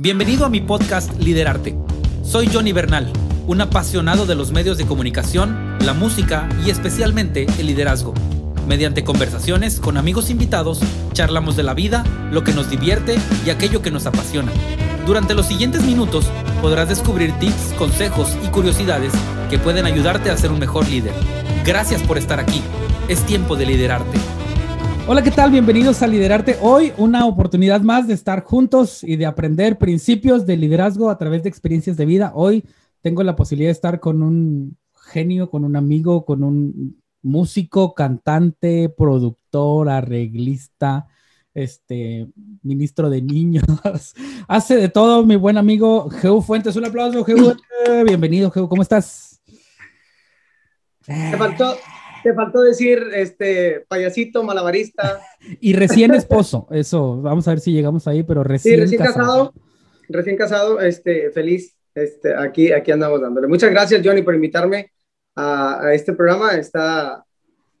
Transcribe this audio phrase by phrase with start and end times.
[0.00, 1.76] Bienvenido a mi podcast Liderarte.
[2.22, 3.12] Soy Johnny Bernal,
[3.48, 8.14] un apasionado de los medios de comunicación, la música y especialmente el liderazgo.
[8.68, 10.78] Mediante conversaciones con amigos invitados,
[11.14, 14.52] charlamos de la vida, lo que nos divierte y aquello que nos apasiona.
[15.04, 16.26] Durante los siguientes minutos
[16.62, 19.12] podrás descubrir tips, consejos y curiosidades
[19.50, 21.12] que pueden ayudarte a ser un mejor líder.
[21.64, 22.62] Gracias por estar aquí.
[23.08, 24.16] Es tiempo de liderarte.
[25.10, 25.50] Hola, ¿qué tal?
[25.50, 26.58] Bienvenidos a Liderarte.
[26.60, 31.42] Hoy una oportunidad más de estar juntos y de aprender principios de liderazgo a través
[31.42, 32.32] de experiencias de vida.
[32.34, 32.62] Hoy
[33.00, 34.76] tengo la posibilidad de estar con un
[35.10, 41.06] genio, con un amigo, con un músico, cantante, productor, arreglista,
[41.54, 42.28] este,
[42.62, 43.64] ministro de niños.
[44.46, 46.76] Hace de todo mi buen amigo Geu Fuentes.
[46.76, 47.56] Un aplauso, Geu.
[48.04, 48.68] Bienvenido, Geu.
[48.68, 49.40] ¿Cómo estás?
[51.06, 51.78] Te faltó,
[52.28, 55.20] te faltó decir, este, payasito, malabarista.
[55.60, 59.54] y recién esposo, eso, vamos a ver si llegamos ahí, pero recién, sí, recién casado.
[60.10, 63.46] Recién casado, este, feliz, este, aquí, aquí andamos dándole.
[63.46, 64.92] Muchas gracias, Johnny, por invitarme
[65.34, 66.52] a, a este programa.
[66.52, 67.24] Está,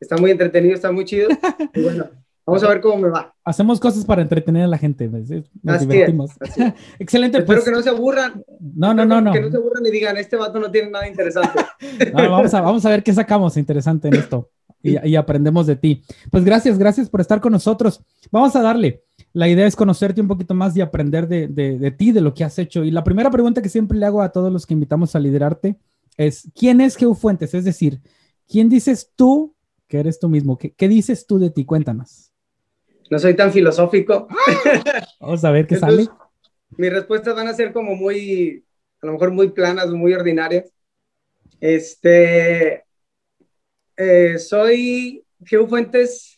[0.00, 1.28] está muy entretenido, está muy chido.
[1.74, 2.08] Y bueno,
[2.48, 3.34] Vamos a ver cómo me va.
[3.44, 5.06] Hacemos cosas para entretener a la gente.
[5.06, 5.30] Nos
[5.66, 6.30] así divertimos.
[6.40, 6.74] Es, así es.
[6.98, 7.38] Excelente.
[7.38, 7.64] Espero pues.
[7.66, 8.42] que no se aburran.
[8.74, 9.32] No, no, no, no.
[9.32, 11.60] Que no se aburran y digan, este vato no tiene nada interesante.
[12.14, 14.48] no, vamos, a, vamos a ver qué sacamos interesante en esto
[14.82, 16.02] y, y, aprendemos de ti.
[16.30, 18.02] Pues gracias, gracias por estar con nosotros.
[18.30, 19.04] Vamos a darle.
[19.34, 22.32] La idea es conocerte un poquito más y aprender de, de, de ti, de lo
[22.32, 22.82] que has hecho.
[22.82, 25.76] Y la primera pregunta que siempre le hago a todos los que invitamos a liderarte
[26.16, 27.52] es, ¿quién es Geu Fuentes?
[27.52, 28.00] Es decir,
[28.48, 29.54] ¿quién dices tú
[29.86, 30.56] que eres tú mismo?
[30.56, 31.66] ¿Qué, qué dices tú de ti?
[31.66, 32.27] Cuéntanos
[33.10, 34.28] no soy tan filosófico.
[35.20, 36.18] Vamos a ver qué Entonces, sale.
[36.76, 38.64] Mis respuestas van a ser como muy,
[39.02, 40.72] a lo mejor muy planas, muy ordinarias.
[41.60, 42.84] Este,
[43.96, 46.36] eh, soy Geo Fuentes.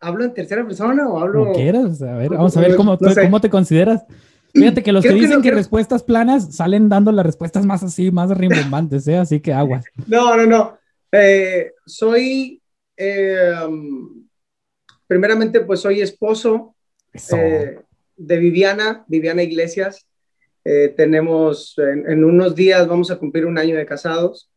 [0.00, 1.40] ¿Hablo en tercera persona o hablo?
[1.44, 3.22] Como quieras, a ver, vamos a ver cómo, no sé.
[3.22, 4.04] cómo te consideras.
[4.52, 7.64] Fíjate que los Creo que dicen que, no, que, respuestas planas salen dando las respuestas
[7.64, 9.16] más así, más rimbombantes, ¿eh?
[9.16, 9.84] así que aguas.
[10.06, 10.78] No, no, no.
[11.12, 12.60] Eh, soy
[12.96, 13.52] eh,
[15.12, 16.74] primeramente, pues soy esposo
[17.12, 17.78] eh,
[18.16, 20.08] de Viviana, Viviana Iglesias.
[20.64, 24.50] Eh, tenemos, en, en, unos días vamos a cumplir un año de casados.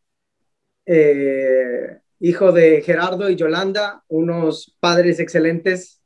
[0.86, 6.00] Eh, hijo de Gerardo y Yolanda, unos padres excelentes,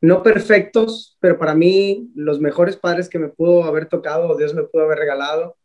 [0.00, 4.62] no perfectos, pero para mí los mejores padres que me pudo haber tocado, Dios me
[4.62, 5.58] pudo haber regalado.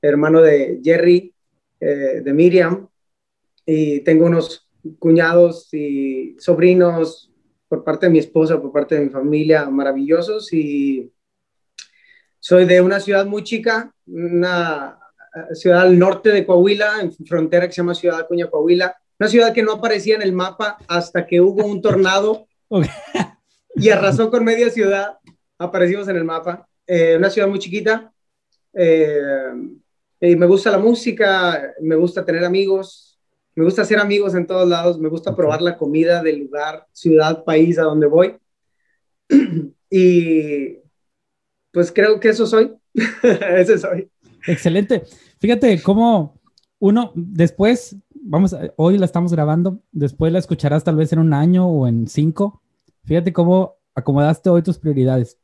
[0.00, 1.32] Hermano de Jerry,
[1.78, 2.88] de Miriam,
[3.64, 7.30] y tengo unos cuñados y sobrinos
[7.68, 10.52] por parte de mi esposa, por parte de mi familia, maravillosos.
[10.52, 11.12] Y
[12.38, 14.98] soy de una ciudad muy chica, una
[15.54, 19.52] ciudad al norte de Coahuila, en frontera que se llama Ciudad Acuña, Coahuila, una ciudad
[19.52, 22.90] que no aparecía en el mapa hasta que hubo un tornado okay.
[23.76, 25.18] y arrasó con media ciudad,
[25.58, 28.12] aparecimos en el mapa, eh, una ciudad muy chiquita,
[28.74, 29.52] eh,
[30.20, 33.11] y me gusta la música, me gusta tener amigos,
[33.54, 37.44] me gusta hacer amigos en todos lados, me gusta probar la comida del lugar, ciudad,
[37.44, 38.36] país a donde voy.
[39.90, 40.78] y
[41.70, 42.72] pues creo que eso soy.
[43.22, 44.10] Ese soy.
[44.46, 45.02] Excelente.
[45.38, 46.40] Fíjate cómo
[46.78, 51.66] uno después, vamos, hoy la estamos grabando, después la escucharás tal vez en un año
[51.68, 52.62] o en cinco.
[53.04, 55.38] Fíjate cómo acomodaste hoy tus prioridades.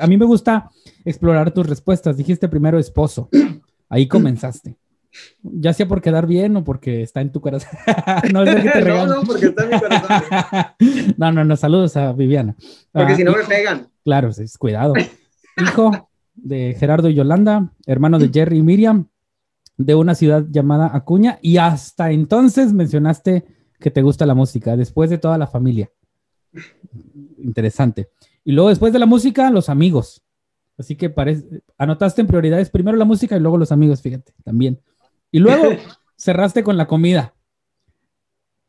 [0.00, 0.70] A mí me gusta
[1.04, 2.16] explorar tus respuestas.
[2.16, 3.28] Dijiste primero esposo.
[3.88, 4.76] Ahí comenzaste
[5.42, 7.70] ya sea por quedar bien o porque está en tu corazón.
[8.32, 10.26] no, es que te no, no, porque está en mi corazón.
[11.16, 12.56] no, no, no, saludos a Viviana.
[12.92, 13.88] Porque uh, si no me pegan.
[14.04, 14.94] Claro, sí, cuidado.
[15.56, 19.08] Hijo de Gerardo y Yolanda, hermano de Jerry y Miriam,
[19.76, 23.44] de una ciudad llamada Acuña, y hasta entonces mencionaste
[23.78, 25.90] que te gusta la música, después de toda la familia.
[27.38, 28.10] Interesante.
[28.44, 30.22] Y luego después de la música, los amigos.
[30.78, 34.80] Así que parece, anotaste en prioridades primero la música y luego los amigos, fíjate, también.
[35.30, 35.70] Y luego
[36.16, 37.34] cerraste con la comida.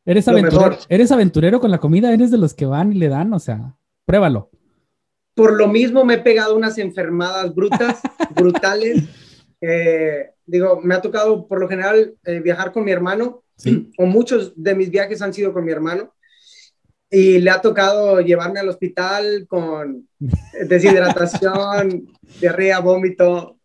[0.06, 2.14] ¿Eres aventurero, ¿Eres aventurero con la comida?
[2.14, 3.32] ¿Eres de los que van y le dan?
[3.34, 3.76] O sea,
[4.06, 4.50] pruébalo.
[5.36, 8.02] Por lo mismo me he pegado unas enfermadas brutas,
[8.36, 9.04] brutales.
[9.62, 13.92] Eh, digo, me ha tocado por lo general eh, viajar con mi hermano, ¿Sí?
[13.98, 16.14] o muchos de mis viajes han sido con mi hermano,
[17.12, 20.08] y le ha tocado llevarme al hospital con
[20.68, 22.08] deshidratación,
[22.40, 23.58] diarrea, vómito.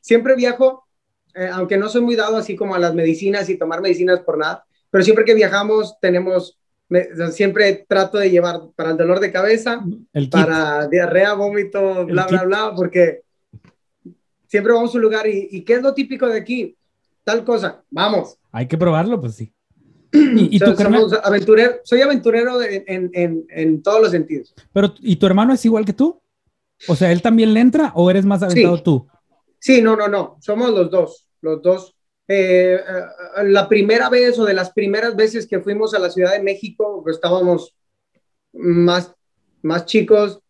[0.00, 0.86] Siempre viajo
[1.34, 4.38] eh, aunque no soy muy dado así como a las medicinas y tomar medicinas por
[4.38, 6.58] nada, pero siempre que viajamos tenemos,
[6.88, 9.82] me, siempre trato de llevar para el dolor de cabeza,
[10.30, 13.22] para diarrea, vómito, bla, bla, bla, porque
[14.46, 16.76] siempre vamos a un lugar y, y, ¿qué es lo típico de aquí?
[17.24, 18.36] Tal cosa, vamos.
[18.50, 19.52] Hay que probarlo, pues sí.
[20.12, 21.06] ¿Y, y tu hermano?
[21.24, 24.54] Aventurero, soy aventurero en, en, en, en, todos los sentidos.
[24.72, 26.20] Pero, ¿y tu hermano es igual que tú?
[26.86, 29.06] O sea, ¿él también le entra o eres más aventado tú?
[29.62, 30.38] Sí, no, no, no.
[30.40, 31.28] Somos los dos.
[31.40, 31.94] Los dos.
[32.26, 36.32] Eh, eh, la primera vez o de las primeras veces que fuimos a la Ciudad
[36.32, 37.72] de México, pues, estábamos
[38.52, 39.14] más,
[39.62, 40.40] más chicos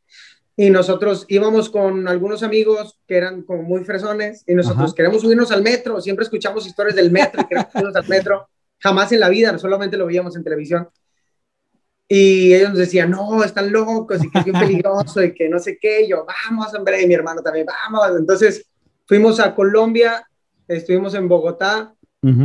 [0.57, 5.53] y nosotros íbamos con algunos amigos que eran como muy fresones y nosotros queremos subirnos
[5.53, 8.49] al metro, siempre escuchamos historias del metro queremos subirnos al metro,
[8.79, 10.89] jamás en la vida, solamente lo veíamos en televisión.
[12.09, 15.59] Y ellos nos decían, no, están locos y que es bien peligroso y que no
[15.59, 16.03] sé qué.
[16.03, 18.19] Y yo, vamos, hombre, y mi hermano también, vamos.
[18.19, 18.67] Entonces
[19.07, 20.27] fuimos a Colombia,
[20.69, 21.95] estuvimos en Bogotá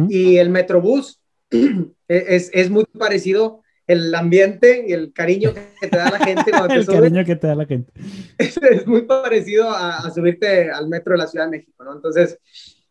[0.10, 1.22] y el Metrobús
[2.08, 6.68] es, es muy parecido el ambiente y el cariño que te da la gente cuando
[6.74, 7.92] te El cariño que te da la gente.
[8.38, 11.94] Es, es muy parecido a, a, subirte al metro de la Ciudad de México, ¿no?
[11.94, 12.38] Entonces,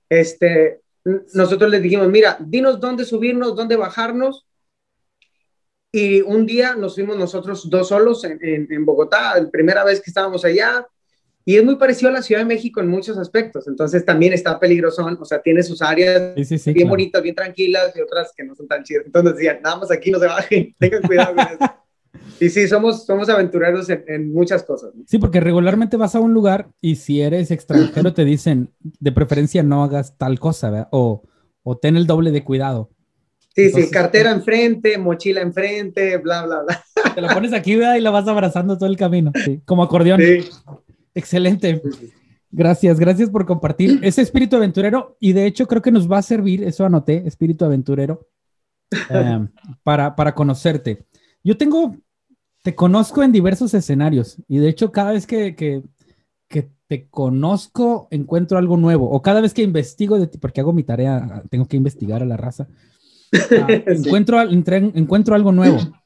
[0.09, 0.81] este,
[1.35, 4.47] nosotros les dijimos, mira, dinos dónde subirnos, dónde bajarnos.
[5.93, 10.01] Y un día nos fuimos nosotros dos solos en, en, en Bogotá, la primera vez
[10.01, 10.87] que estábamos allá,
[11.49, 13.69] y es muy parecido a la Ciudad de México en muchos aspectos.
[13.69, 16.91] Entonces también está peligroso, o sea, tiene sus áreas sí, sí, sí, bien claro.
[16.91, 19.05] bonitas, bien tranquilas y otras que no son tan chidas.
[19.07, 21.73] Entonces decían, nada más aquí no se bajen, tengan cuidado con eso.
[22.41, 24.93] Y sí, somos, somos aventureros en, en muchas cosas.
[24.93, 25.05] ¿no?
[25.07, 29.63] Sí, porque regularmente vas a un lugar y si eres extranjero te dicen, de preferencia
[29.63, 30.89] no hagas tal cosa, ¿verdad?
[30.91, 31.23] O,
[31.63, 32.91] o ten el doble de cuidado.
[33.55, 36.85] Sí, Entonces, sí, cartera enfrente, mochila enfrente, bla, bla, bla.
[37.15, 37.95] Te la pones aquí, ¿verdad?
[37.95, 40.21] Y la vas abrazando todo el camino, sí, como acordeón.
[40.21, 40.41] Sí.
[41.17, 41.83] Excelente.
[42.51, 46.23] Gracias, gracias por compartir ese espíritu aventurero y de hecho creo que nos va a
[46.23, 48.29] servir, eso anoté, espíritu aventurero,
[49.11, 49.49] um,
[49.83, 51.07] para, para conocerte.
[51.43, 51.97] Yo tengo,
[52.63, 55.83] te conozco en diversos escenarios y de hecho cada vez que, que,
[56.49, 60.75] que te conozco encuentro algo nuevo o cada vez que investigo de ti, porque hago
[60.75, 62.69] mi tarea, tengo que investigar a la raza,
[63.33, 63.55] uh, sí.
[63.87, 65.79] encuentro, encuentro algo nuevo.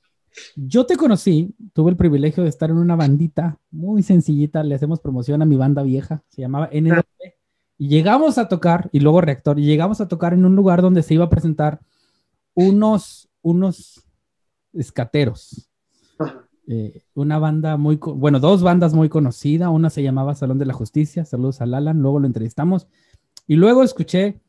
[0.56, 5.00] Yo te conocí, tuve el privilegio de estar en una bandita muy sencillita, le hacemos
[5.00, 7.00] promoción a mi banda vieja, se llamaba NW,
[7.78, 11.02] y llegamos a tocar, y luego Reactor, y llegamos a tocar en un lugar donde
[11.02, 11.80] se iba a presentar
[12.54, 14.04] unos, unos
[14.72, 15.70] escateros.
[16.66, 20.74] Eh, una banda muy, bueno, dos bandas muy conocidas, una se llamaba Salón de la
[20.74, 22.86] Justicia, saludos a Lalan, luego lo entrevistamos,
[23.46, 24.40] y luego escuché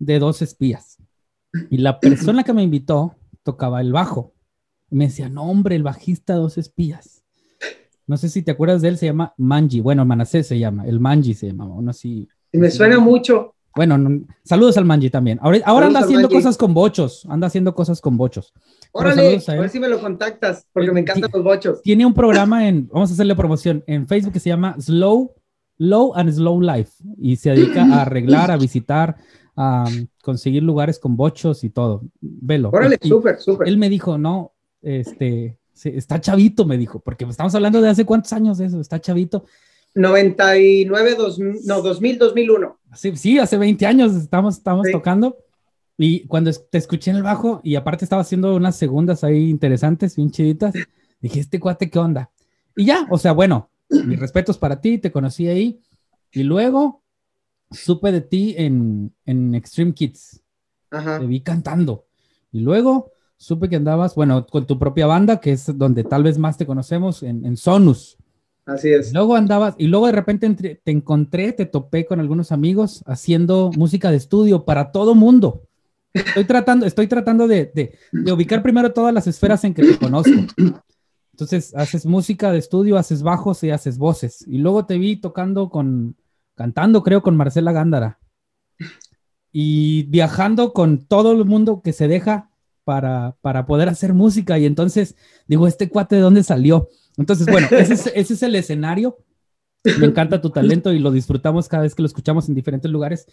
[0.00, 0.98] de dos espías,
[1.70, 3.14] y la persona que me invitó
[3.44, 4.32] tocaba el bajo,
[4.90, 7.24] me decía, no, hombre, el bajista Dos Espías.
[8.06, 9.80] No sé si te acuerdas de él, se llama Manji.
[9.80, 12.26] Bueno, Manasé se llama, el Manji se llama, uno así.
[12.52, 12.78] Me así.
[12.78, 13.54] suena mucho.
[13.76, 15.38] Bueno, no, saludos al Manji también.
[15.42, 18.54] Ahora, ahora anda haciendo cosas con bochos, anda haciendo cosas con bochos.
[18.92, 21.82] Órale, a, a, ver si me lo contactas, porque me encantan los bochos.
[21.82, 25.34] Tiene un programa en, vamos a hacerle promoción, en Facebook que se llama Slow,
[25.76, 29.16] Low and Slow Life y se dedica a arreglar, a visitar,
[29.54, 29.84] a
[30.22, 32.02] conseguir lugares con bochos y todo.
[32.20, 32.70] Velo.
[32.72, 33.68] Órale, súper, súper.
[33.68, 38.32] Él me dijo, no, este, está chavito, me dijo, porque estamos hablando de hace cuántos
[38.32, 39.44] años de eso, está chavito.
[39.94, 42.78] 99, 2000, no, 2000, 2001.
[42.94, 44.92] Sí, sí, hace 20 años estamos, estamos sí.
[44.92, 45.38] tocando.
[45.96, 50.14] Y cuando te escuché en el bajo, y aparte estaba haciendo unas segundas ahí interesantes,
[50.14, 50.74] bien chiditas,
[51.20, 52.30] dije, este cuate, ¿qué onda?
[52.76, 55.80] Y ya, o sea, bueno, mis respetos para ti, te conocí ahí.
[56.30, 57.02] Y luego
[57.70, 60.42] supe de ti en, en Extreme Kids.
[60.90, 61.18] Ajá.
[61.18, 62.06] Te vi cantando.
[62.52, 66.36] Y luego supe que andabas, bueno, con tu propia banda, que es donde tal vez
[66.36, 68.18] más te conocemos, en, en Sonus.
[68.66, 69.14] Así es.
[69.14, 73.70] Luego andabas, y luego de repente entre, te encontré, te topé con algunos amigos haciendo
[73.76, 75.62] música de estudio para todo mundo.
[76.12, 79.98] Estoy tratando, estoy tratando de, de, de ubicar primero todas las esferas en que te
[79.98, 80.32] conozco.
[81.32, 84.44] Entonces, haces música de estudio, haces bajos y haces voces.
[84.48, 86.16] Y luego te vi tocando con,
[86.56, 88.18] cantando, creo, con Marcela Gándara.
[89.52, 92.50] Y viajando con todo el mundo que se deja
[92.88, 94.58] para, para poder hacer música.
[94.58, 95.14] Y entonces
[95.46, 96.88] digo, ¿este cuate de dónde salió?
[97.18, 99.18] Entonces, bueno, ese es, ese es el escenario.
[100.00, 103.26] Me encanta tu talento y lo disfrutamos cada vez que lo escuchamos en diferentes lugares.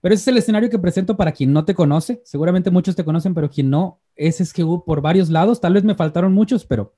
[0.00, 2.20] Pero ese es el escenario que presento para quien no te conoce.
[2.24, 5.60] Seguramente muchos te conocen, pero quien no, ese es que hubo por varios lados.
[5.60, 6.96] Tal vez me faltaron muchos, pero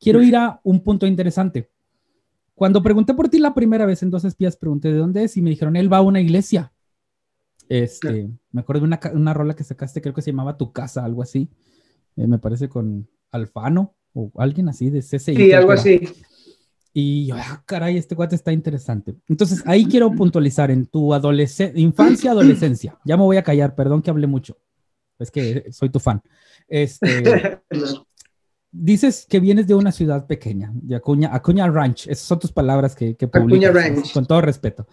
[0.00, 1.70] quiero ir a un punto interesante.
[2.56, 5.42] Cuando pregunté por ti la primera vez en Dos Espías, pregunté de dónde es y
[5.42, 6.72] me dijeron, él va a una iglesia.
[7.82, 11.04] Este, me acuerdo de una, una rola que sacaste, creo que se llamaba Tu Casa,
[11.04, 11.50] algo así.
[12.16, 15.34] Eh, me parece con Alfano o alguien así de CCI.
[15.34, 16.08] Sí, algo así.
[16.92, 19.16] Y yo, ah, caray, este cuate está interesante.
[19.28, 22.96] Entonces, ahí quiero puntualizar en tu adolescencia, infancia, adolescencia.
[23.04, 24.56] Ya me voy a callar, perdón que hable mucho.
[25.18, 26.22] Es que soy tu fan.
[26.68, 27.60] Este,
[28.70, 32.06] dices que vienes de una ciudad pequeña, de Acuña, Acuña Ranch.
[32.06, 33.70] Esas son tus palabras que, que publicas.
[33.70, 34.12] Acuña Ranch.
[34.12, 34.86] Con todo respeto.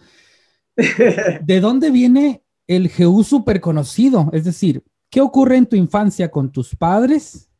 [1.44, 4.30] ¿De dónde viene el GU súper conocido?
[4.32, 7.50] Es decir, ¿qué ocurre en tu infancia con tus padres?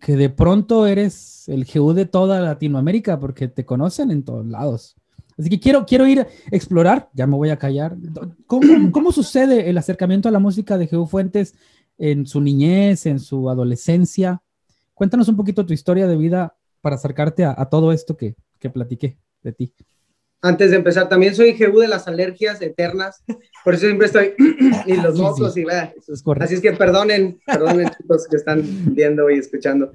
[0.00, 4.96] Que de pronto eres el GU de toda Latinoamérica porque te conocen en todos lados.
[5.38, 7.96] Así que quiero, quiero ir a explorar, ya me voy a callar.
[8.46, 8.62] ¿Cómo,
[8.92, 11.54] ¿Cómo, sucede el acercamiento a la música de Jehú Fuentes
[11.98, 14.42] en su niñez, en su adolescencia?
[14.94, 19.18] Cuéntanos un poquito tu historia de vida para acercarte a, todo esto que, que platiqué
[19.42, 19.74] de ti.
[20.42, 23.24] Antes de empezar, también soy Jehú de las alergias eternas,
[23.64, 24.34] por eso siempre estoy
[24.86, 25.92] y los mocos y va.
[26.40, 28.62] Así es que perdonen, perdonen chicos que están
[28.94, 29.92] viendo y escuchando.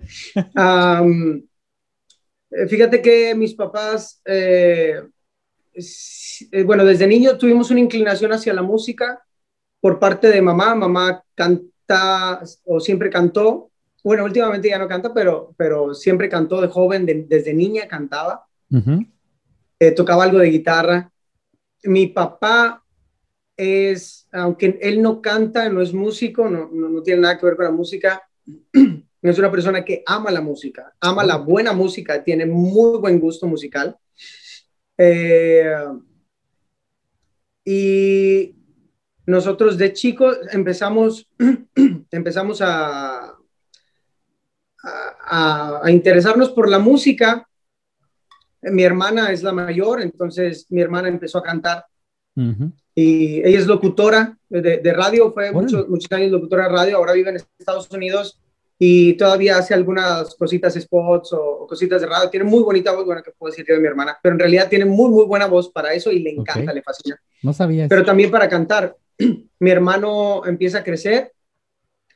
[2.51, 5.01] Eh, fíjate que mis papás, eh,
[5.73, 9.23] eh, bueno, desde niño tuvimos una inclinación hacia la música
[9.79, 10.75] por parte de mamá.
[10.75, 13.71] Mamá canta o siempre cantó.
[14.03, 18.45] Bueno, últimamente ya no canta, pero, pero siempre cantó de joven, desde niña cantaba.
[19.89, 21.11] Tocaba algo de guitarra.
[21.83, 22.83] Mi papá
[23.57, 27.55] es, aunque él no canta, no es músico, no, no, no tiene nada que ver
[27.55, 28.21] con la música,
[29.21, 33.47] es una persona que ama la música, ama la buena música, tiene muy buen gusto
[33.47, 33.97] musical.
[34.97, 35.73] Eh,
[37.65, 38.55] y
[39.25, 41.27] nosotros de chicos empezamos,
[42.11, 43.35] empezamos a,
[44.83, 47.47] a, interesarnos por la música.
[48.61, 51.85] Mi hermana es la mayor, entonces mi hermana empezó a cantar.
[52.95, 57.29] Y ella es locutora de, radio, fue muchos, muchos años locutora de radio, ahora vive
[57.29, 58.39] en Estados Unidos
[58.83, 62.31] y todavía hace algunas cositas, spots o, cositas de radio.
[62.31, 64.85] Tiene muy bonita voz, bueno, que puedo decir de mi hermana, pero en realidad tiene
[64.85, 67.21] muy, muy buena voz para eso y le encanta, le fascina.
[67.43, 67.87] No sabía.
[67.87, 68.95] Pero también para cantar.
[69.59, 71.31] mi hermano empieza a crecer,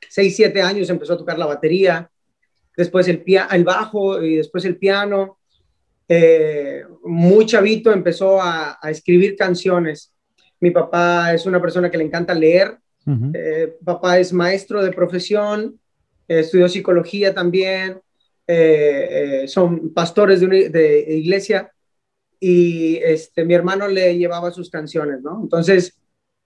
[0.10, 2.10] 6, 7 años empezó a tocar la batería,
[2.76, 5.38] después el, el bajo y después el piano.
[6.08, 10.14] Eh, muy chavito empezó a, escribir canciones.
[10.60, 12.78] Mi papá es una persona que le encanta leer.
[13.34, 15.80] Eh, papá es maestro de profesión,
[16.28, 18.02] estudió psicología también,
[18.48, 19.08] eh,
[19.44, 21.72] eh, son pastores de, de, iglesia
[22.40, 25.40] y este, mi hermano le llevaba sus canciones, ¿no?
[25.42, 25.98] Entonces,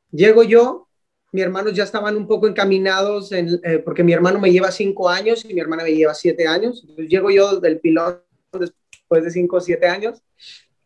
[0.10, 0.88] llego yo,
[1.34, 5.10] mis hermanos ya estaban un poco encaminados, en, eh, porque mi hermano me lleva cinco
[5.10, 8.24] años y mi hermana me lleva siete años, entonces llego yo del piloto
[9.10, 10.22] después de cinco o siete años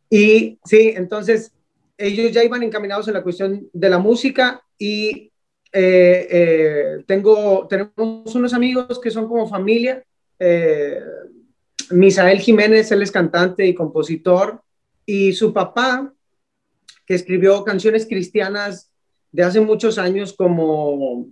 [0.10, 1.52] y sí, entonces
[1.98, 5.32] ellos ya iban encaminados en la cuestión de la música y
[5.72, 10.04] eh, eh, tengo, tenemos unos amigos que son como familia.
[10.38, 11.00] Eh,
[11.90, 14.62] Misael Jiménez, él es cantante y compositor,
[15.04, 16.14] y su papá,
[17.08, 18.92] que escribió canciones cristianas
[19.32, 21.28] de hace muchos años como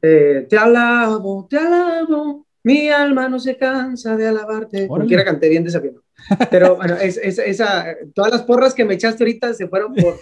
[0.00, 4.88] Te alabo, te alabo, mi alma no se cansa de alabarte.
[4.88, 6.05] Cualquiera canté bien desafiando.
[6.50, 10.18] Pero bueno, es, esa, todas las porras que me echaste ahorita se fueron por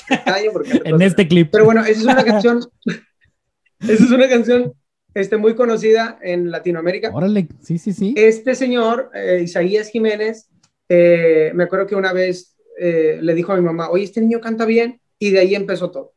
[0.53, 1.49] Porque en este clip.
[1.51, 2.61] Pero bueno, esa es una canción
[3.81, 4.75] esa es una canción
[5.15, 7.11] este, muy conocida en Latinoamérica.
[7.13, 8.15] Órale, sí, sí, sí.
[8.17, 10.49] Este señor, eh, Isaías Jiménez,
[10.89, 14.41] eh, me acuerdo que una vez eh, le dijo a mi mamá, oye, este niño
[14.41, 16.13] canta bien, y de ahí empezó todo.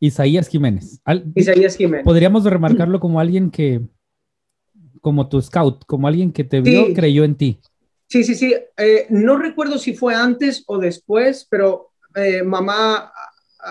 [0.00, 1.00] Isaías Jiménez.
[1.34, 2.04] Isaías Jiménez.
[2.04, 3.82] Podríamos remarcarlo como alguien que,
[5.00, 7.58] como tu scout, como alguien que te vio, creyó en ti.
[8.06, 8.54] Sí, sí, sí.
[9.10, 11.90] no recuerdo si fue antes o después, pero
[12.44, 13.12] mamá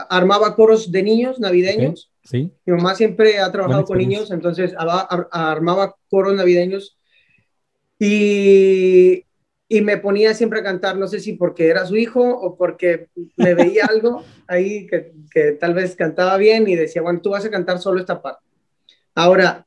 [0.09, 2.11] armaba coros de niños navideños.
[2.23, 2.51] Sí.
[2.65, 6.97] Mi mamá siempre ha trabajado con niños, entonces armaba coros navideños
[7.99, 9.23] y,
[9.69, 13.07] y, me ponía siempre a cantar, no sé si porque era su hijo o porque
[13.37, 17.45] me veía algo ahí que, que, tal vez cantaba bien y decía, bueno, tú vas
[17.45, 18.45] a cantar solo esta parte.
[19.15, 19.65] Ahora,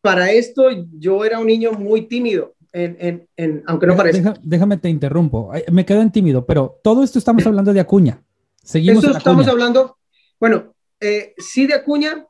[0.00, 4.34] para esto yo era un niño muy tímido, en, en, aunque no parezca.
[4.42, 8.22] déjame te interrumpo, me quedo en tímido, pero todo esto estamos hablando de Acuña.
[8.62, 9.02] Seguimos.
[9.02, 9.96] Esto estamos hablando,
[10.38, 12.26] bueno, eh, sí de Acuña,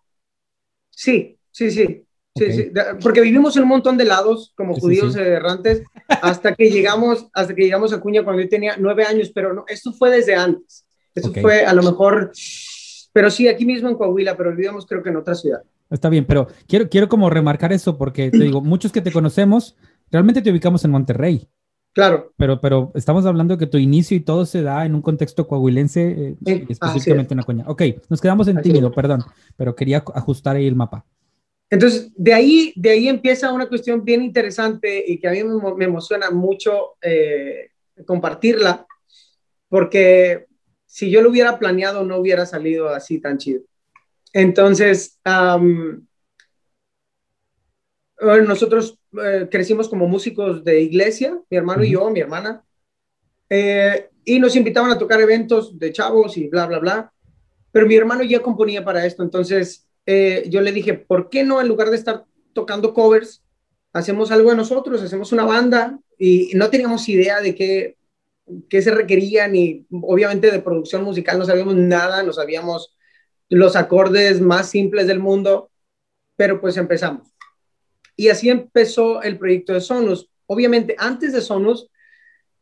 [0.91, 2.05] sí, sí, sí.
[2.37, 2.71] Sí,
[3.03, 7.63] porque vivimos en un montón de lados como judíos errantes hasta que llegamos hasta que
[7.65, 10.87] llegamos a Acuña cuando yo tenía nueve años, pero no, esto fue desde antes.
[11.13, 12.31] Eso fue a lo mejor,
[13.13, 15.63] pero sí, aquí mismo en Coahuila, pero vivíamos creo que en otra ciudad.
[15.91, 19.77] Está bien, pero quiero, quiero como remarcar eso porque te digo, muchos que te conocemos,
[20.11, 21.49] realmente te ubicamos en Monterrey.
[21.93, 22.33] Claro.
[22.37, 26.37] Pero, pero estamos hablando que tu inicio y todo se da en un contexto coahuilense,
[26.47, 27.65] eh, específicamente en Acuña.
[27.67, 29.25] Ok, nos quedamos en tímido, perdón,
[29.57, 31.05] pero quería ajustar ahí el mapa.
[31.69, 35.43] Entonces, de ahí, de ahí empieza una cuestión bien interesante y que a mí
[35.77, 37.71] me, emociona mucho eh,
[38.07, 38.87] compartirla,
[39.69, 40.47] porque
[40.87, 43.63] si yo lo hubiera planeado no hubiera salido así tan chido.
[44.33, 45.19] Entonces,
[48.47, 52.65] nosotros eh, crecimos como músicos de iglesia, mi hermano y yo, mi hermana,
[53.49, 57.13] eh, y nos invitaban a tocar eventos de chavos y bla, bla, bla.
[57.73, 61.61] Pero mi hermano ya componía para esto, entonces eh, yo le dije, ¿por qué no
[61.61, 63.43] en lugar de estar tocando covers,
[63.93, 65.99] hacemos algo de nosotros, hacemos una banda?
[66.19, 67.97] Y no teníamos idea de qué,
[68.69, 72.95] qué se requería, ni obviamente de producción musical no sabíamos nada, no sabíamos
[73.51, 75.71] los acordes más simples del mundo,
[76.37, 77.29] pero pues empezamos.
[78.17, 80.31] Y así empezó el proyecto de Sonus.
[80.47, 81.91] Obviamente, antes de Sonus,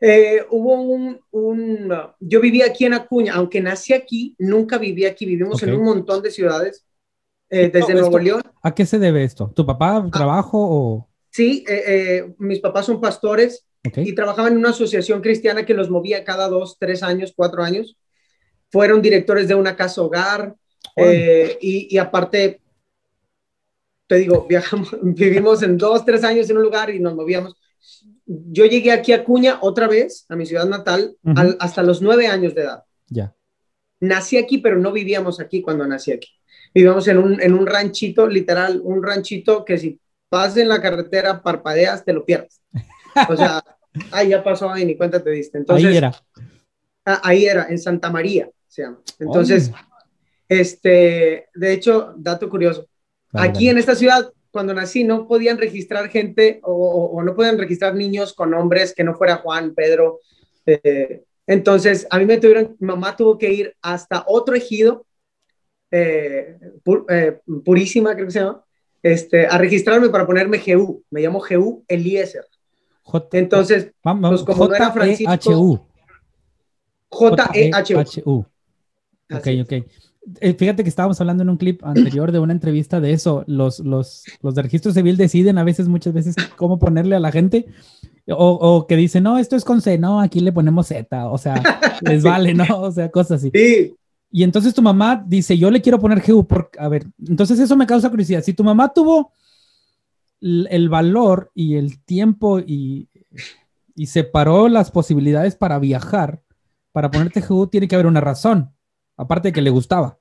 [0.00, 5.26] eh, hubo un, un, Yo vivía aquí en Acuña, aunque nací aquí, nunca viví aquí.
[5.26, 6.86] Vivimos en un montón de ciudades,
[7.50, 8.42] eh, desde Nuevo León.
[8.62, 9.52] ¿A qué se debe esto?
[9.54, 10.10] ¿Tu papá ah.
[10.12, 11.08] trabajo o...?
[11.30, 13.66] Sí, eh, mis papás son pastores
[13.96, 17.96] y trabajaban en una asociación cristiana que los movía cada dos, tres años, cuatro años.
[18.70, 20.56] Fueron directores de una casa hogar
[20.96, 22.60] y, y aparte
[24.08, 27.54] te digo, viajamos, vivimos en dos, tres años en un lugar y nos movíamos.
[28.26, 31.16] Yo llegué aquí a Cuña otra vez, a mi ciudad natal,
[31.60, 32.82] hasta los nueve años de edad.
[33.08, 33.34] Ya.
[34.00, 36.28] Nací aquí, pero no vivíamos aquí cuando nací aquí.
[36.74, 39.98] Vivíamos en un, en un ranchito, literal, un ranchito que si
[40.30, 42.60] vas en la carretera, parpadeas, te lo pierdes.
[43.30, 43.64] O sea,
[44.12, 45.56] ahí ya pasó, ahí ni cuenta te diste.
[45.56, 46.12] Entonces, ahí era.
[47.06, 49.00] Ah, ahí era, en Santa María, se llama.
[49.18, 49.72] Entonces,
[50.48, 52.88] este, de hecho, dato curioso,
[53.32, 58.32] Aquí en esta ciudad, cuando nací, no podían registrar gente o, no podían registrar niños
[58.32, 60.20] con nombres que no fuera Juan, Pedro.
[60.64, 65.06] Eh, entonces, a mí me tuvieron, mi mamá tuvo que ir hasta otro ejido,
[65.90, 66.58] eh,
[67.08, 68.64] eh, Purísima, creo que se llama,
[69.02, 71.04] este, a registrarme para ponerme GU.
[71.10, 72.44] Me llamo GU Eliezer.
[73.32, 75.86] Entonces, pues como era Francisco.
[77.10, 78.46] J-E-H-U.
[79.30, 79.72] Ok, ok.
[80.40, 83.44] Eh, fíjate que estábamos hablando en un clip anterior de una entrevista de eso.
[83.46, 87.32] Los, los, los de registro civil deciden a veces, muchas veces, cómo ponerle a la
[87.32, 87.66] gente.
[88.28, 91.28] O, o, que dicen, no, esto es con C, no, aquí le ponemos Z.
[91.28, 91.54] O sea,
[92.02, 92.66] les vale, ¿no?
[92.80, 93.50] O sea, cosas así.
[93.54, 93.94] Sí.
[94.30, 96.46] Y entonces tu mamá dice, yo le quiero poner GU.
[96.46, 96.70] Por...
[96.78, 98.42] A ver, entonces eso me causa curiosidad.
[98.42, 99.32] Si tu mamá tuvo
[100.40, 103.08] el valor y el tiempo y,
[103.94, 106.42] y separó las posibilidades para viajar,
[106.92, 108.72] para ponerte GU, tiene que haber una razón
[109.18, 110.18] aparte de que le gustaba.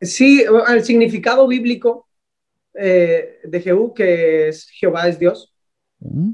[0.00, 2.06] Sí, el significado bíblico
[2.74, 5.54] eh, de Jehú, que es Jehová es Dios.
[6.00, 6.32] Mm.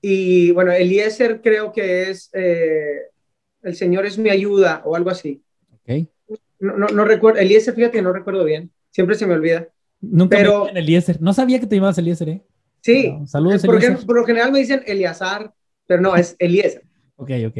[0.00, 3.10] Y bueno, Eliezer creo que es eh,
[3.62, 5.42] el Señor es mi ayuda o algo así.
[5.82, 6.08] Okay.
[6.58, 9.68] No, no, recuerdo, Eliezer, fíjate, no recuerdo bien, siempre se me olvida.
[10.00, 12.42] Nunca pero, me Eliezer, no sabía que te llamabas Eliezer, ¿eh?
[12.80, 13.62] Sí, saludos.
[13.62, 15.52] Por, por, lo general me dicen Eliazar,
[15.86, 16.82] pero no, es Eliezer.
[17.16, 17.58] ok, ok.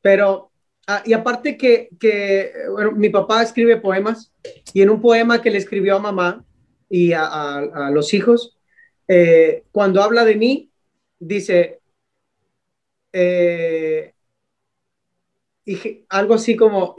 [0.00, 0.50] Pero
[0.86, 4.32] Ah, y aparte que, que bueno, mi papá escribe poemas
[4.72, 6.44] y en un poema que le escribió a mamá
[6.88, 8.56] y a, a, los hijos,
[9.08, 10.70] eh, cuando habla de mí,
[11.18, 11.80] dice
[13.12, 14.12] eh,
[15.64, 16.94] y, algo así como,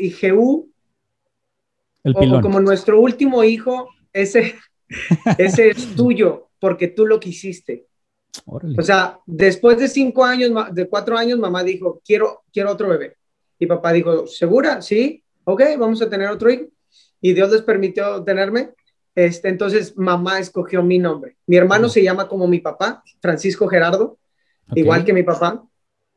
[2.03, 4.55] o, como nuestro último hijo, ese,
[5.37, 7.85] ese es tuyo porque tú lo quisiste.
[8.45, 13.16] O sea, después de cinco años, de cuatro años, mamá dijo, quiero, quiero otro bebé.
[13.59, 14.81] Y papá dijo, ¿segura?
[14.81, 16.65] Sí, ok, vamos a tener otro hijo.
[17.21, 18.71] Y Dios les permitió tenerme.
[19.15, 21.37] Este, entonces mamá escogió mi nombre.
[21.47, 24.19] Mi hermano se llama como mi papá, Francisco Gerardo,
[24.75, 25.63] igual que mi papá.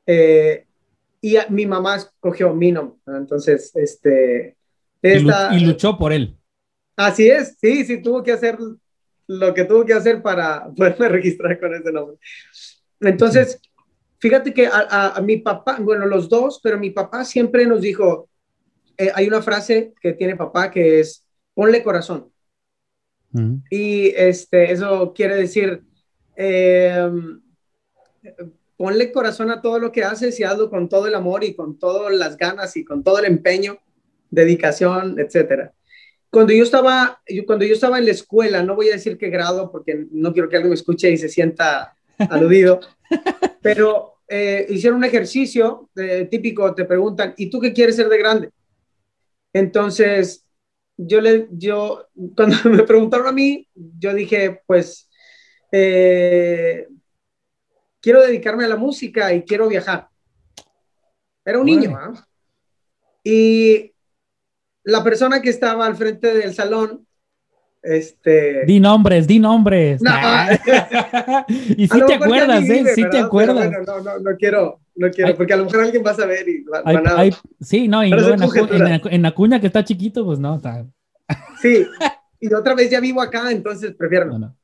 [0.07, 0.66] Eh,
[1.22, 2.98] y mi mamá escogió mi nombre.
[3.07, 4.57] Entonces, este...
[5.03, 6.37] Esta, y luchó por él.
[6.96, 8.59] Así es, sí, sí, tuvo que hacer
[9.26, 12.16] lo que tuvo que hacer para poderme registrar con ese nombre.
[13.00, 13.61] Entonces,
[14.20, 18.28] Fíjate que a, mi papá, bueno, los dos, pero mi papá siempre nos dijo,
[18.98, 22.30] eh, hay una frase que tiene papá que es, ponle corazón.
[23.70, 25.83] Y este, eso quiere decir,
[26.37, 27.40] em,
[28.76, 31.78] ponle corazón a todo lo que haces y hazlo con todo el amor y con
[31.78, 33.78] todas las ganas y con todo el empeño,
[34.30, 35.72] dedicación, etcétera.
[36.28, 39.72] Cuando yo estaba, cuando yo estaba en la escuela, no voy a decir qué grado
[39.72, 41.96] porque no quiero que alguien me escuche y se sienta
[42.28, 42.80] aludido,
[43.62, 45.90] pero eh, hicieron un ejercicio
[46.30, 48.50] típico, te preguntan, ¿y tú qué quieres ser de grande?
[49.52, 50.44] Entonces,
[50.96, 55.09] yo le, yo, cuando me preguntaron a mí, yo dije, pues,
[55.72, 56.88] eh,
[58.00, 60.09] quiero dedicarme a la música y quiero viajar.
[61.44, 62.12] Era un niño, ¿ah?
[63.24, 63.92] Y
[64.85, 67.06] la persona que estaba al frente del salón
[67.83, 68.64] este...
[68.66, 70.03] Di nombres, di nombres.
[71.49, 72.85] y si te acuerdas, ¿eh?
[72.95, 73.71] Sí te acuerdas.
[73.87, 76.62] no, no, no quiero, no quiero, porque a lo mejor alguien va a saber y
[76.64, 77.25] van a...
[77.61, 78.35] sí, no, y luego
[79.11, 80.57] en, la cuña que está chiquito, pues no.
[80.57, 80.87] Está...
[81.61, 81.87] Sí,
[82.40, 84.57] y otra vez ya vivo acá, entonces prefiero no.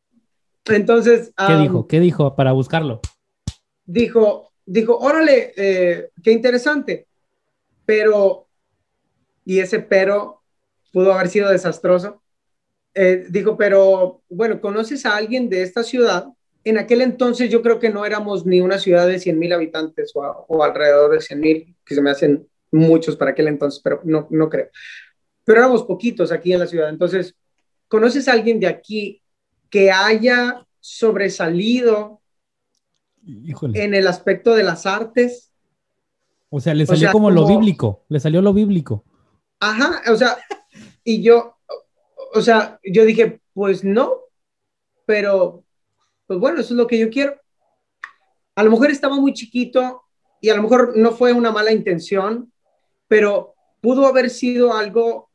[0.67, 1.33] Entonces...
[1.47, 1.87] ¿Qué dijo?
[1.87, 3.01] ¿Qué dijo para buscarlo?
[3.85, 7.07] Dijo, dijo, órale, eh, qué interesante,
[7.85, 8.49] pero,
[9.45, 10.43] y ese pero
[10.93, 12.21] pudo haber sido desastroso
[12.99, 16.27] eh, dijo, pero bueno, ¿conoces a alguien de esta ciudad
[16.67, 20.13] en aquel entonces yo creo que no éramos ni una ciudad de 100 mil habitantes
[20.15, 24.27] o, alrededor de 100 mil, que se me hacen muchos para aquel entonces, pero no,
[24.31, 24.71] no creo.
[25.45, 26.89] Pero éramos poquitos aquí en la ciudad.
[26.89, 27.37] Entonces,
[27.87, 29.23] ¿conoces a alguien de aquí
[29.71, 32.21] que haya sobresalido
[33.25, 35.53] en el aspecto de las artes?
[36.49, 39.05] O sea, le salió como, lo bíblico, le salió lo bíblico.
[39.61, 40.37] Ajá, o sea,
[41.05, 41.56] y yo,
[42.33, 44.21] o sea, yo dije, pues no,
[45.07, 45.65] pero
[46.27, 47.41] pues bueno, eso es lo que yo quiero.
[48.55, 50.03] A lo mejor estaba muy chiquito
[50.41, 52.53] y a lo mejor no fue una mala intención,
[53.09, 55.31] pero pudo haber sido algo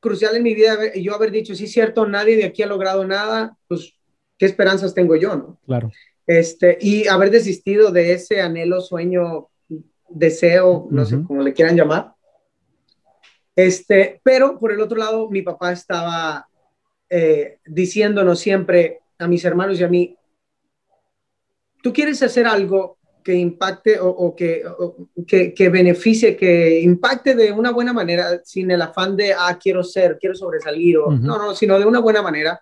[0.00, 3.56] crucial en mi vida yo haber dicho, sí, cierto, nadie de aquí ha logrado nada,
[3.66, 3.94] pues,
[4.38, 5.58] ¿qué esperanzas tengo yo, no?
[5.66, 5.90] Claro.
[6.26, 9.48] Este, y haber desistido de ese anhelo, sueño,
[10.08, 12.15] deseo, no sé cómo le quieran llamar.
[13.56, 16.46] Este, pero por el otro lado, mi papá estaba
[17.08, 20.16] eh, diciéndonos siempre a mis hermanos y a mí,
[21.82, 24.62] tú quieres hacer algo que impacte o, que,
[25.26, 30.16] que, beneficie, que impacte de una buena manera, sin el afán de, ah, quiero ser,
[30.20, 32.60] quiero sobresalir, o, no, no, sino de una buena manera.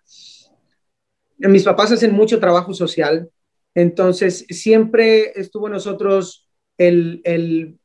[1.36, 3.28] Mis papás hacen mucho trabajo social,
[3.74, 7.78] entonces siempre estuvo en nosotros el, el,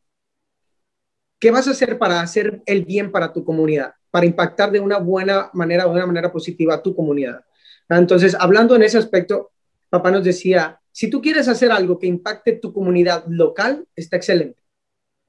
[1.40, 3.94] ¿qué vas a hacer para hacer el bien para tu comunidad?
[4.12, 7.42] Para impactar de una buena manera, de una manera positiva a tu comunidad.
[7.90, 9.52] Entonces, hablando en ese aspecto,
[9.90, 14.62] papá nos decía, si tú quieres hacer algo que impacte tu comunidad local, está excelente.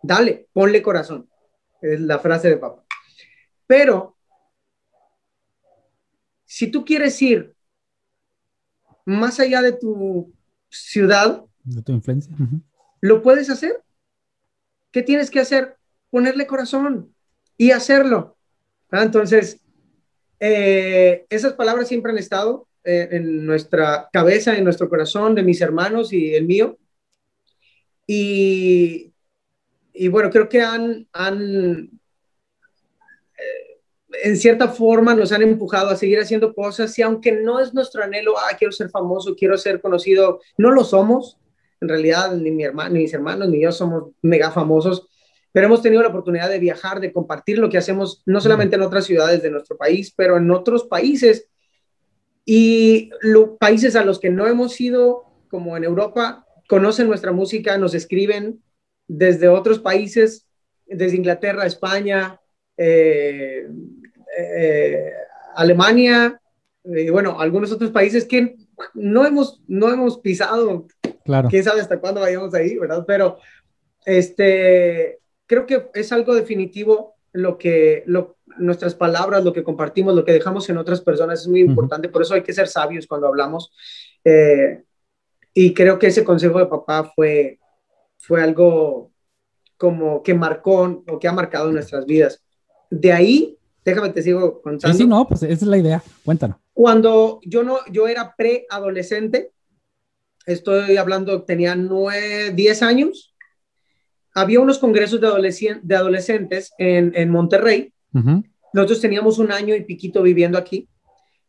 [0.02, 1.28] Dale, ponle corazón.
[1.80, 2.84] Es la frase de papá.
[3.66, 4.16] Pero,
[6.44, 7.54] si tú quieres ir
[9.06, 10.32] más allá de tu
[10.68, 12.34] ciudad, de tu influencia,
[13.00, 13.82] lo puedes hacer.
[14.90, 15.76] ¿Qué tienes que hacer?
[16.10, 17.14] Ponerle corazón
[17.56, 18.36] y hacerlo.
[18.90, 19.60] Entonces,
[20.40, 25.60] eh, esas palabras siempre han estado eh, en nuestra cabeza, en nuestro corazón, de mis
[25.60, 26.78] hermanos y el mío.
[28.06, 29.12] Y,
[29.92, 31.90] y bueno, creo que han, han
[33.38, 33.70] eh,
[34.24, 38.02] en cierta forma nos han empujado a seguir haciendo cosas y aunque no es nuestro
[38.02, 41.36] anhelo, ah, quiero ser famoso, quiero ser conocido, no lo somos.
[41.80, 45.06] En realidad, ni, mi hermano, ni mis hermanos ni yo somos mega famosos,
[45.52, 48.82] pero hemos tenido la oportunidad de viajar, de compartir lo que hacemos, no solamente en
[48.82, 51.48] otras ciudades de nuestro país, pero en otros países
[52.44, 57.78] y los países a los que no hemos ido, como en Europa, conocen nuestra música,
[57.78, 58.62] nos escriben
[59.08, 60.46] desde otros países,
[60.86, 62.40] desde Inglaterra, España,
[62.76, 63.68] eh,
[64.38, 65.12] eh,
[65.54, 66.40] Alemania,
[66.84, 68.56] y bueno, algunos otros países que
[68.94, 70.86] no hemos, no hemos pisado.
[71.24, 71.48] Claro.
[71.48, 73.04] Quién sabe hasta cuándo vayamos ahí, ¿verdad?
[73.06, 73.38] Pero
[74.04, 80.24] este, creo que es algo definitivo lo que, lo, nuestras palabras, lo que compartimos, lo
[80.24, 82.08] que dejamos en otras personas es muy importante.
[82.08, 83.72] Por eso hay que ser sabios cuando hablamos.
[84.24, 84.84] Eh,
[85.52, 87.58] y creo que ese consejo de papá fue,
[88.18, 89.10] fue algo
[89.76, 92.44] como que marcó o que ha marcado nuestras vidas.
[92.88, 94.96] De ahí, déjame te sigo contando.
[94.96, 96.00] Sí, sí, no, pues esa es la idea.
[96.24, 96.58] Cuéntanos.
[96.72, 99.50] Cuando yo no, yo era preadolescente,
[100.46, 103.29] estoy hablando, tenía nueve, diez años,
[104.34, 107.92] había unos congresos de, de adolescentes en, en Monterrey.
[108.72, 110.88] Nosotros teníamos un año y piquito viviendo aquí.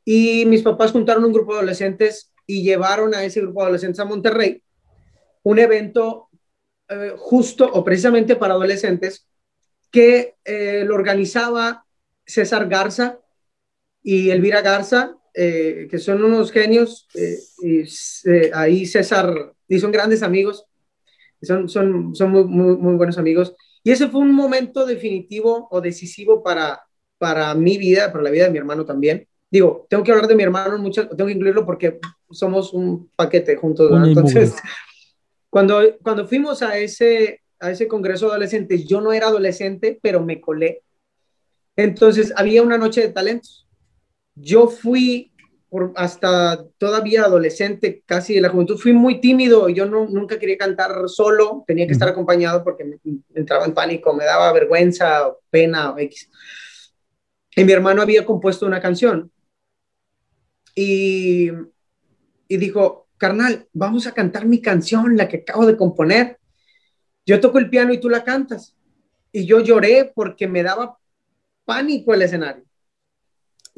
[0.04, 4.00] Y mis papás juntaron un grupo de adolescentes y llevaron a ese grupo de adolescentes
[4.00, 4.63] a Monterrey,
[5.44, 6.30] un evento
[6.89, 9.28] eh, justo o precisamente para adolescentes
[9.91, 11.86] que eh, lo organizaba
[12.26, 13.20] César Garza
[14.02, 17.08] y Elvira Garza, eh, que son unos genios,
[17.62, 17.84] y
[18.54, 20.65] ahí César, y son grandes amigos,
[21.41, 23.56] son, son, son muy, muy buenos amigos.
[23.84, 26.82] Y ese fue un momento definitivo o decisivo para,
[27.17, 29.27] para mi vida, para la vida de mi hermano también.
[29.49, 31.99] Digo, tengo que hablar de mi hermano mucho, tengo que incluirlo porque
[32.30, 33.91] somos un paquete juntos.
[34.08, 34.56] Entonces,
[35.49, 40.23] cuando, cuando fuimos a ese, a ese congreso de adolescentes, yo no era adolescente, pero
[40.23, 40.84] me colé.
[41.75, 43.67] Entonces, había una noche de talentos.
[44.36, 45.31] Yo fui
[45.95, 49.69] hasta todavía adolescente, casi de la juventud, fui muy tímido.
[49.69, 52.97] Yo no, nunca quería cantar solo, tenía que estar acompañado porque me,
[53.34, 56.29] entraba en pánico, me daba vergüenza, pena, X.
[57.55, 59.31] Y mi hermano había compuesto una canción
[60.75, 61.51] y,
[62.47, 66.38] y dijo, carnal, vamos a cantar mi canción, la que acabo de componer.
[67.25, 68.75] Yo toco el piano y tú la cantas.
[69.31, 70.97] Y yo lloré porque me daba
[71.63, 72.65] pánico el escenario.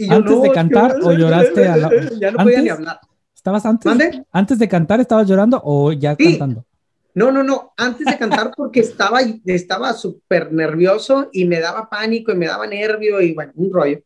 [0.10, 1.68] ¿Antes de cantar o lloraste?
[1.68, 1.90] A la...
[2.20, 3.00] Ya no podía ni hablar.
[3.36, 3.92] ¿Estabas antes?
[4.32, 6.66] ¿Antes de cantar estabas llorando o ya cantando?
[7.14, 7.74] No, no, no.
[7.78, 12.66] Antes de cantar porque estaba estaba súper nervioso y me daba pánico y me daba
[12.66, 14.00] nervio y bueno, un rollo.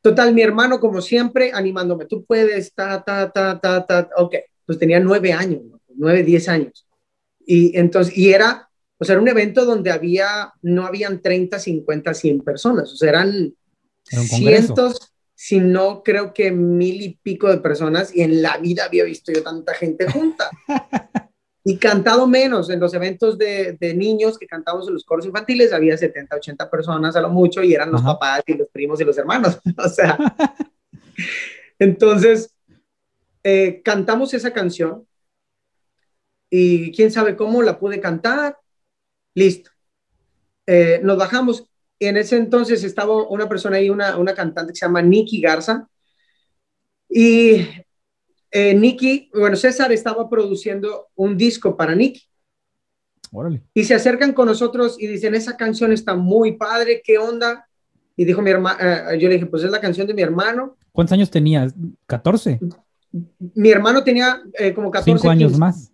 [0.00, 2.06] Total, mi hermano, como siempre, animándome.
[2.06, 4.08] Tú puedes, ta, ta, ta, ta, ta.
[4.16, 5.60] Ok, pues tenía nueve años,
[5.94, 6.86] nueve, diez años.
[7.44, 12.14] Y entonces, y era, o sea, era un evento donde había, no habían 30, 50,
[12.14, 13.54] 100 personas, o sea, eran
[14.10, 19.04] cientos, si no creo que mil y pico de personas, y en la vida había
[19.04, 20.50] visto yo tanta gente junta.
[21.64, 25.72] y cantado menos en los eventos de, de, niños que cantábamos en los coros infantiles,
[25.72, 29.04] había 70, 80 personas a lo mucho y eran los papás y los primos y
[29.04, 29.58] los hermanos.
[29.76, 30.16] o sea,
[31.78, 32.54] entonces
[33.44, 35.06] eh, cantamos esa canción
[36.50, 38.58] y quién sabe cómo la pude cantar.
[39.34, 39.70] Listo.
[40.66, 41.67] Eh, nos bajamos.
[41.98, 45.40] Y en ese entonces estaba una persona ahí, una, una cantante que se llama Nikki
[45.40, 45.88] Garza.
[47.08, 47.66] Y
[48.50, 52.22] eh, Nicky, bueno, César estaba produciendo un disco para Nicky.
[53.74, 57.68] Y se acercan con nosotros y dicen, esa canción está muy padre, ¿qué onda?
[58.16, 60.76] Y dijo mi hermano, eh, yo le dije, pues es la canción de mi hermano.
[60.92, 61.74] ¿Cuántos años tenías?
[62.08, 62.58] ¿14?
[63.54, 65.18] Mi hermano tenía eh, como 14.
[65.18, 65.92] Cinco años más.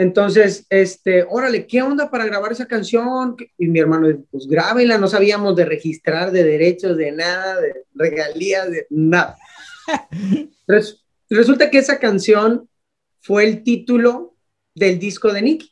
[0.00, 3.36] Entonces, este, órale, ¿qué onda para grabar esa canción?
[3.58, 7.84] Y mi hermano dijo, pues grábenla, no sabíamos de registrar, de derechos, de nada, de
[7.92, 9.36] regalías, de nada.
[11.28, 12.66] resulta que esa canción
[13.20, 14.36] fue el título
[14.74, 15.70] del disco de Nicky.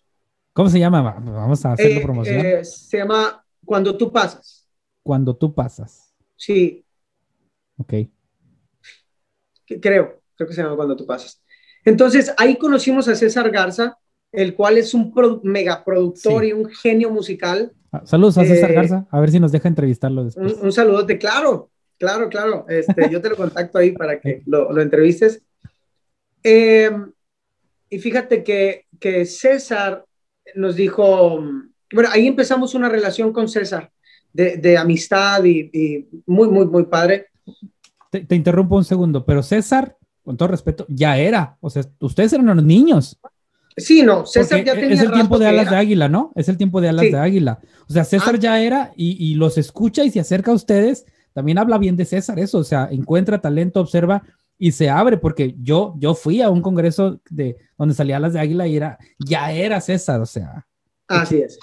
[0.52, 1.00] ¿Cómo se llama?
[1.00, 2.44] Vamos a hacerlo eh, promoción.
[2.44, 4.68] Eh, se llama Cuando tú pasas.
[5.02, 6.14] Cuando tú pasas.
[6.36, 6.84] Sí.
[7.78, 7.94] Ok.
[9.80, 11.42] Creo, creo que se llama Cuando tú pasas.
[11.82, 13.96] Entonces, ahí conocimos a César Garza,
[14.32, 15.12] el cual es un
[15.42, 17.72] megaproductor y un genio musical.
[17.92, 20.54] Ah, saludos a César eh, Garza, a ver si nos deja entrevistarlo después.
[20.54, 21.70] Un, un saludote, claro.
[21.98, 22.64] Claro, claro.
[22.68, 25.42] Este, yo te lo contacto ahí para que lo, lo entrevistes.
[26.42, 27.12] Em,
[27.90, 30.04] y fíjate que, que, César
[30.54, 31.42] nos dijo,
[31.92, 33.90] bueno, ahí empezamos una relación con César
[34.32, 37.26] de, de amistad y, y, muy, muy, muy padre.
[38.10, 42.32] Te, te, interrumpo un segundo, pero César, con todo respeto, ya era, o sea, ustedes
[42.32, 43.18] eran los niños.
[43.78, 46.32] Sí, no, César ya tenía Es el tiempo de alas de águila, ¿no?
[46.34, 47.60] Es el tiempo de alas de águila.
[47.88, 48.38] O sea, César ah.
[48.38, 51.06] ya era y, y los escucha y se acerca a ustedes
[51.38, 54.24] también habla bien de César eso, o sea, encuentra talento, observa
[54.58, 58.40] y se abre, porque yo, yo fui a un congreso de donde salía las de
[58.40, 60.66] Águila y era, ya era César, o sea.
[61.06, 61.60] Así es.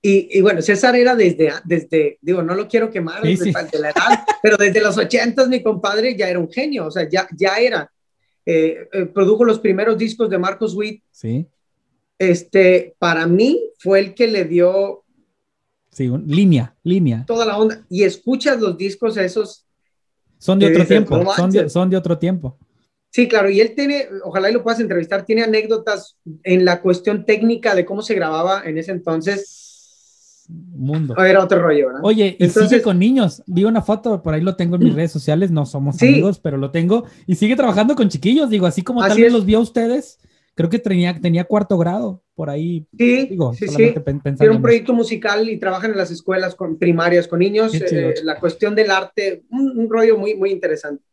[0.00, 4.24] Y, y, bueno, César era desde, desde, digo, no lo quiero quemar desde la edad,
[4.42, 7.92] pero desde los ochentas mi compadre ya era un genio, o sea, ya, ya era.
[8.44, 11.02] Eh, eh, produjo los primeros discos de Marcos Witt.
[11.10, 11.46] Sí.
[12.18, 15.02] Este, para mí fue el que le dio
[15.92, 17.24] Sí, línea, línea.
[17.26, 17.84] Toda la onda.
[17.90, 19.66] Y escuchas los discos esos.
[20.38, 21.34] Son de otro tiempo,
[21.68, 22.58] son de, otro tiempo.
[23.10, 27.26] Sí, claro, y él tiene, ojalá y lo puedas entrevistar, tiene anécdotas en la cuestión
[27.26, 29.61] técnica de cómo se grababa en ese entonces.
[30.48, 31.16] Mundo.
[31.16, 32.00] Era otro rollo, ¿verdad?
[32.04, 33.42] Oye, y sigue con niños.
[33.46, 36.56] Vi una foto, por ahí lo tengo en mis redes sociales, no somos amigos, pero
[36.56, 37.04] lo tengo.
[37.26, 40.18] Y sigue trabajando con chiquillos, digo, así como tal vez los vio a ustedes
[40.54, 42.86] creo que tenía, tenía cuarto grado, por ahí.
[42.98, 43.94] Sí, digo, sí, sí.
[44.38, 47.74] Tiene un proyecto musical y trabaja en las escuelas con, primarias con niños.
[47.74, 51.04] Eh, la cuestión del arte, un, rollo muy, muy interesante.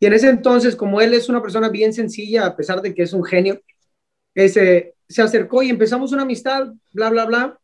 [0.00, 3.02] Y en ese entonces, como él es una persona bien sencilla, a pesar de que
[3.02, 3.60] es un genio,
[4.34, 7.58] ese, se acercó y empezamos una amistad, bla, bla, bla.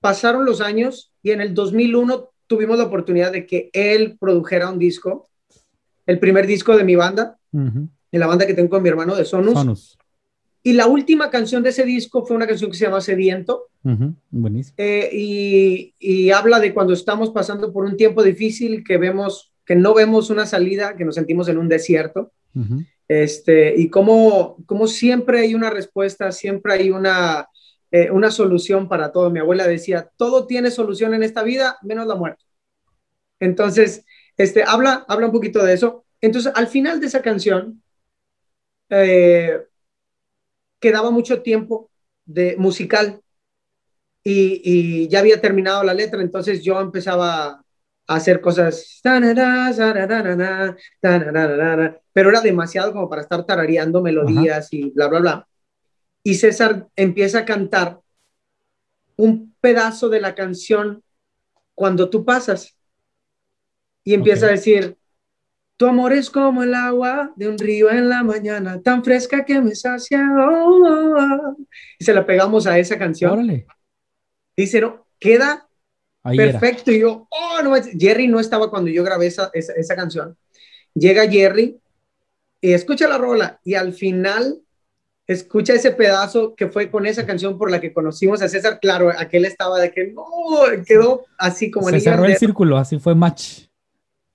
[0.00, 4.78] Pasaron los años y en el 2001 tuvimos la oportunidad de que él produjera un
[4.78, 5.28] disco,
[6.06, 9.24] el primer disco de mi banda en la banda que tengo con mi hermano de
[9.24, 9.96] Sonus.
[10.62, 13.68] Y la última canción de ese disco fue una canción que se llama Sediento.
[14.30, 14.74] Buenísimo.
[14.76, 19.76] Eh, y, y, habla de cuando estamos pasando por un tiempo difícil, que vemos, que
[19.76, 22.32] no vemos una salida, que nos sentimos en un desierto.
[23.06, 27.48] este, y cómo, cómo siempre hay una respuesta, siempre hay una,
[27.90, 29.30] eh, una solución para todo.
[29.30, 32.44] Mi abuela decía, todo tiene solución en esta vida, menos la muerte.
[33.40, 34.04] Entonces,
[34.36, 36.04] este, habla, habla un poquito de eso.
[36.20, 37.82] Entonces, al final de esa canción,
[38.90, 39.60] eh,
[40.80, 41.90] quedaba mucho tiempo
[42.24, 43.20] de musical
[44.22, 47.64] y, ya había terminado la letra, entonces yo empezaba a
[48.06, 49.00] hacer cosas,
[52.12, 55.48] pero era demasiado como para estar tarareando melodías y bla, bla, bla.
[56.28, 58.02] Y César empieza a cantar
[59.16, 61.02] un pedazo de la canción
[61.74, 62.76] cuando tú pasas
[64.04, 64.98] y empieza a decir,
[65.78, 69.58] tu amor es como el agua de un río en la mañana, tan fresca que
[69.62, 70.20] me sacia.
[70.38, 71.56] Oh, oh, oh.
[71.98, 73.32] Y se la pegamos a esa canción.
[73.32, 73.66] Órale.
[74.54, 75.66] Dice, no, queda
[76.22, 76.92] perfecto.
[76.92, 80.36] Y yo, oh, no, Jerry no estaba cuando yo grabé esa, esa, canción.
[80.92, 81.80] Llega Jerry
[82.60, 84.60] y escucha la rola y al final
[85.28, 88.80] escucha ese pedazo que fue con esa canción por la que conocimos a César.
[88.80, 90.24] Claro, aquel estaba de que no,
[90.86, 91.90] quedó así como...
[91.90, 93.66] Se cerró el círculo, así fue match.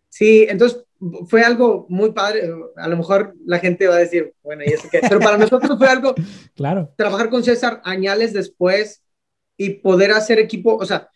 [0.07, 0.85] Sí, entonces
[1.27, 2.47] fue algo muy padre.
[2.77, 5.01] A lo mejor la gente va a decir, bueno, ¿y eso qué?
[5.01, 6.13] Pero para nosotros fue algo,
[6.55, 6.93] claro.
[6.95, 9.03] Trabajar con César añales después
[9.57, 11.09] y poder hacer equipo, o sea,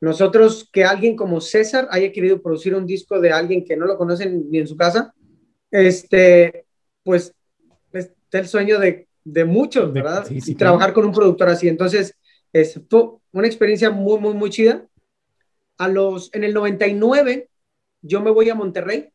[0.00, 3.96] nosotros que alguien como César haya querido producir un disco de alguien que no lo
[3.96, 5.12] conocen ni en su casa,
[5.70, 6.66] este,
[7.02, 7.34] pues
[8.38, 10.26] es el sueño de, de muchos, ¿verdad?
[10.30, 11.68] y trabajar con un productor así.
[11.68, 12.16] Entonces,
[12.52, 14.86] es, fue una experiencia muy, muy, muy chida.
[15.76, 17.48] A los, en el 99,
[18.02, 19.10] yo me voy a Monterrey.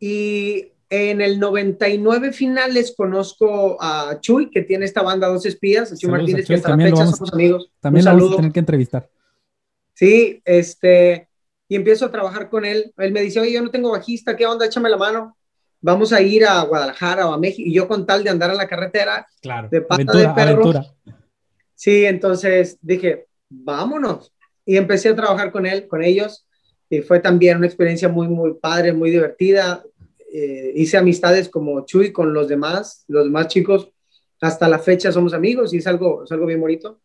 [0.00, 6.10] Y en el 99 finales conozco a Chuy, que tiene esta banda Dos Espías, Chuy
[6.10, 7.70] Martínez, que hasta la fecha somos amigos.
[7.80, 9.08] También lo vamos a tener que entrevistar.
[9.94, 11.28] Sí, este,
[11.68, 12.92] y empiezo a trabajar con él.
[12.96, 14.66] Él me dice, oye, yo no tengo bajista, ¿qué onda?
[14.66, 15.36] Échame la mano.
[15.80, 17.68] Vamos a ir a Guadalajara o a México.
[17.68, 19.68] Y yo con tal de andar en la carretera, claro.
[19.70, 20.72] de pata de perro.
[21.74, 24.32] Sí, entonces dije, vámonos.
[24.64, 26.46] Y empecé a trabajar con él, con ellos.
[26.90, 29.84] Y fue también una experiencia muy, muy padre, muy divertida.
[30.32, 33.90] Eh, hice amistades como Chuy con los demás, los demás chicos.
[34.40, 37.00] Hasta la fecha somos amigos y es algo, es algo bien bonito.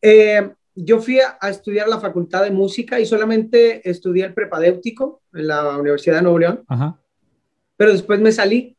[0.00, 5.46] Eh, yo fui a, estudiar la facultad de música y solamente estudié el prepadéutico en
[5.48, 6.64] la Universidad de Nuevo León.
[7.82, 8.76] Pero después me salí.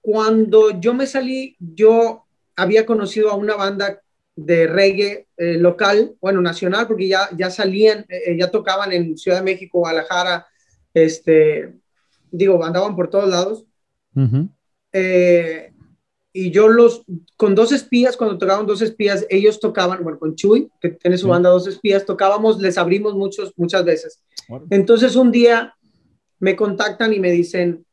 [0.00, 2.24] Cuando yo me salí, yo
[2.56, 4.00] había conocido a una banda
[4.34, 9.40] de reggae eh, local, bueno, nacional, porque ya, ya salían, eh, ya tocaban en Ciudad
[9.40, 10.46] de México, Guadalajara,
[10.94, 11.74] este,
[12.30, 13.66] digo, andaban por todos lados.
[14.94, 15.70] eh,
[16.32, 17.02] y yo los,
[17.36, 21.28] con dos espías, cuando tocaban dos espías, ellos tocaban, bueno, con Chuy, que tiene su
[21.28, 24.22] banda Dos Espías, tocábamos, les abrimos muchos, muchas veces.
[24.70, 25.74] Entonces un día
[26.38, 27.84] me contactan y me dicen,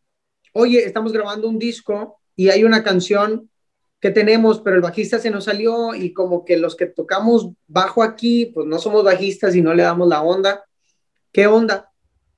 [0.53, 3.49] oye, estamos grabando un disco y hay una canción
[3.99, 8.03] que tenemos, pero el bajista se nos salió y como que los que tocamos bajo
[8.03, 10.63] aquí, pues no somos bajistas y no le damos la onda.
[11.31, 11.91] ¿Qué onda?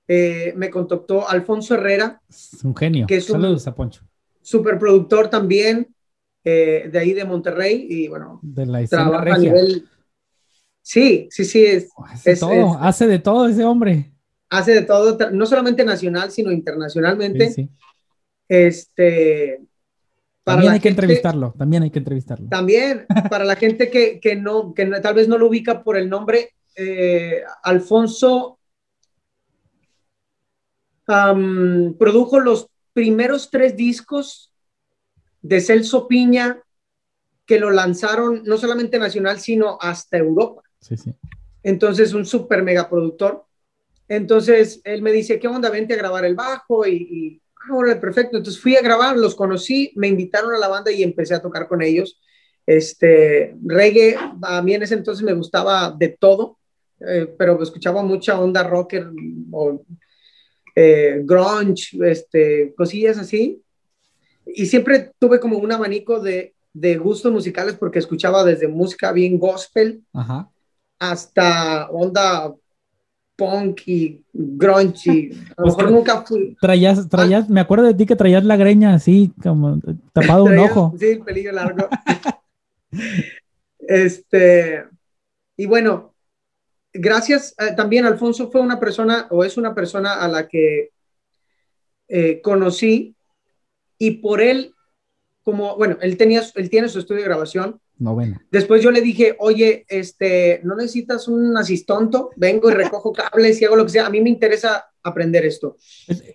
[0.07, 2.21] Eh, me contactó Alfonso Herrera.
[2.63, 3.05] un genio.
[3.07, 4.03] Que es un Saludos a Poncho.
[4.41, 5.93] Superproductor también.
[6.49, 9.85] Eh, de ahí de Monterrey y bueno, de la trabaja a nivel...
[10.81, 11.89] Sí, sí, sí, es,
[12.39, 14.13] todo, hace de todo ese hombre.
[14.49, 17.51] Hace de todo, no solamente nacional, sino internacionalmente.
[17.51, 17.69] Sí,
[18.47, 19.61] Este,
[20.43, 22.47] también hay que entrevistarlo, también hay que entrevistarlo.
[22.47, 26.09] También, para la gente que, que no, que tal vez no lo ubica por el
[26.09, 28.59] nombre, eh, Alfonso
[31.05, 34.53] produjo los primeros tres discos
[35.41, 36.61] de Celso Piña
[37.45, 40.61] que lo lanzaron no solamente nacional, sino hasta Europa.
[40.81, 41.13] Sí, sí.
[41.63, 43.46] Entonces, un súper mega productor.
[44.07, 45.69] Entonces, él me dice, ¿qué onda?
[45.69, 48.37] Vente a grabar el bajo y, ahora ah, perfecto.
[48.37, 51.67] Entonces fui a grabar, los conocí, me invitaron a la banda y empecé a tocar
[51.67, 52.19] con ellos.
[52.65, 56.57] Este, reggae, a mí en ese entonces me gustaba de todo,
[56.99, 59.09] eh, pero escuchaba mucha onda rocker
[59.51, 59.81] o
[60.75, 63.61] eh, grunge, este, cosillas así
[64.53, 69.37] y siempre tuve como un abanico de, de gustos musicales porque escuchaba desde música bien
[69.37, 70.03] gospel
[70.99, 72.53] hasta onda
[73.37, 76.57] punk y grunge y a lo pues mejor nunca fui.
[76.59, 77.47] Traías, traías, ah.
[77.49, 79.79] me acuerdo de ti que traías la greña así, como
[80.11, 80.93] tapado un ojo.
[80.99, 81.87] Sí, el pelillo largo.
[83.79, 84.83] este,
[85.55, 86.15] y bueno,
[86.91, 90.89] gracias eh, también Alfonso fue una persona o es una persona a la que
[92.07, 93.15] eh, conocí
[93.99, 94.73] y por él,
[95.43, 97.79] como, bueno, él, tenía, él tiene su estudio de grabación.
[97.99, 98.45] Novena.
[98.51, 102.29] Después yo le dije, oye, este, ¿no necesitas un asistonto?
[102.35, 104.05] Vengo y recojo cables y hago lo que sea.
[104.05, 105.77] A mí me interesa aprender esto.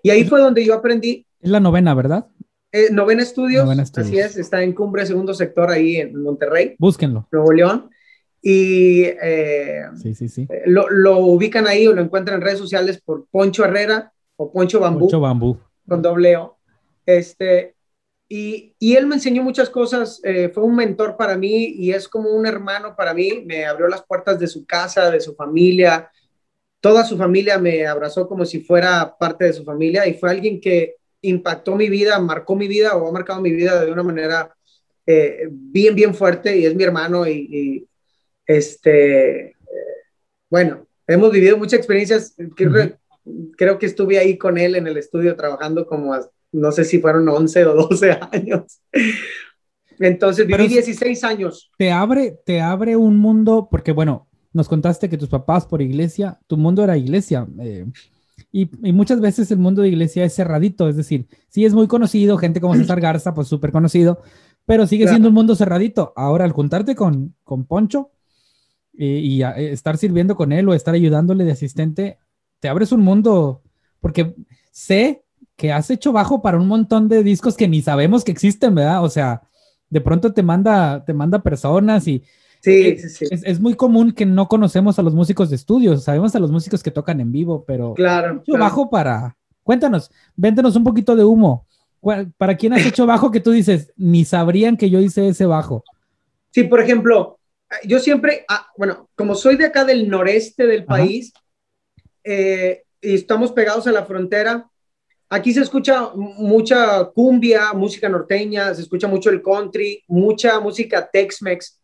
[0.03, 1.27] Y ahí fue donde yo aprendí.
[1.41, 2.27] Es la novena, ¿verdad?
[2.73, 6.75] Eh, novena Estudios, así es, está en Cumbre Segundo Sector ahí en Monterrey.
[6.79, 7.29] Búsquenlo.
[7.31, 7.91] Nuevo León.
[8.41, 10.49] Y eh, sí, sí, sí.
[10.51, 14.51] Eh, lo, lo, ubican ahí o lo encuentran en redes sociales por Poncho Herrera o
[14.51, 15.01] Poncho Bambú.
[15.01, 15.59] Poncho Bambú.
[15.87, 16.59] Con doble O.
[17.05, 17.77] Este,
[18.35, 22.09] y, y él me enseñó muchas cosas, eh, fue un mentor para mí y es
[22.09, 26.11] como un hermano para mí, me abrió las puertas de su casa, de su familia,
[26.81, 30.63] toda su familia me abrazó como si fuera parte de su familia y fue alguien
[30.63, 34.57] que impactó mi vida, marcó mi vida o ha marcado mi vida de una manera
[35.05, 37.87] eh, bien, bien fuerte y es mi hermano y,
[38.47, 39.55] este, eh,
[40.49, 42.99] bueno, hemos vivido muchas experiencias, creo,
[43.59, 46.15] creo que estuve ahí con él en el estudio trabajando como
[46.53, 48.81] no sé si fueron 11 o 12 años.
[49.99, 51.71] Entonces viví 16 años.
[51.79, 56.39] Te abre, te abre un mundo, porque bueno, nos contaste que tus papás por iglesia,
[56.47, 57.47] tu mundo era iglesia.
[57.61, 57.87] Eh,
[58.51, 62.37] y, muchas veces el mundo de iglesia es cerradito, es decir, sí es muy conocido,
[62.37, 64.21] gente como César Garza, pues súper conocido,
[64.67, 66.13] pero sigue siendo un mundo cerradito.
[66.17, 68.11] Ahora, al juntarte con, con Poncho,
[68.95, 72.19] y, eh, estar sirviendo con él o estar ayudándole de asistente,
[72.61, 73.63] te abres un mundo,
[74.01, 74.35] porque
[74.71, 75.22] sé
[75.63, 79.05] que has hecho bajo para un montón de discos que ni sabemos que existen, ¿verdad?
[79.05, 79.43] O sea,
[79.89, 82.25] de pronto te manda, te manda personas y
[82.61, 83.27] sí, sí, sí.
[83.31, 86.83] Es, muy común que no conocemos a los músicos de estudio, sabemos a los músicos
[86.83, 91.69] que tocan en vivo, pero claro, hecho bajo para, cuéntanos, véntenos un poquito de humo.
[92.37, 95.85] ¿Para quién has hecho bajo que tú dices, ni sabrían que yo hice ese bajo?
[96.51, 97.39] Sí, por ejemplo,
[97.85, 101.33] yo siempre, ah, bueno, como soy de acá del noreste del país
[102.25, 104.69] eh, y estamos pegados a la frontera,
[105.33, 111.81] aquí se escucha mucha cumbia, música norteña, se escucha mucho el country, mucha música Tex-Mex.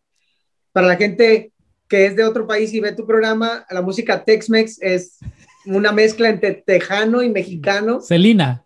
[0.71, 1.51] Para la gente
[1.87, 5.17] que es de otro país y ve tu programa, la música Tex-Mex es
[5.65, 8.01] una mezcla entre tejano y mexicano.
[8.01, 8.63] Celina.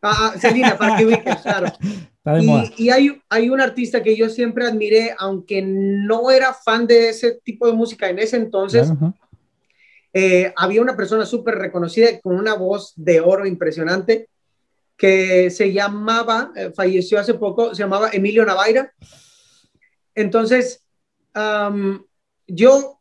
[0.00, 1.66] Ah, ah Celina, para que ubiques, claro.
[2.38, 7.08] Y, y hay, hay, un artista que yo siempre admiré, aunque no era fan de
[7.08, 8.92] ese tipo de música en ese entonces.
[10.12, 14.28] Eh, había una persona súper reconocida con una voz de oro impresionante
[14.96, 18.92] que se llamaba, eh, falleció hace poco, se llamaba Emilio Navaira.
[20.14, 20.84] Entonces,
[22.46, 23.00] yo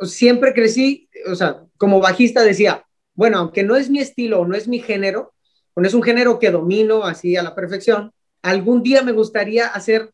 [0.00, 4.68] siempre crecí, o sea, como bajista decía, bueno, aunque no es mi estilo, no es
[4.68, 5.34] mi género,
[5.74, 10.12] no es un género que domino así a la perfección, algún día me gustaría hacer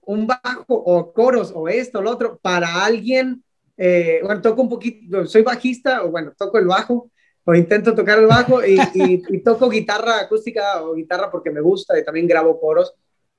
[0.00, 3.43] un bajo o coros o esto o lo otro para alguien,
[3.76, 7.10] eh, bueno, toco un poquito, soy bajista o bueno, toco el bajo
[7.44, 12.04] o intento tocar el bajo y, toco guitarra acústica o guitarra porque me gusta y
[12.04, 12.94] también grabo coros.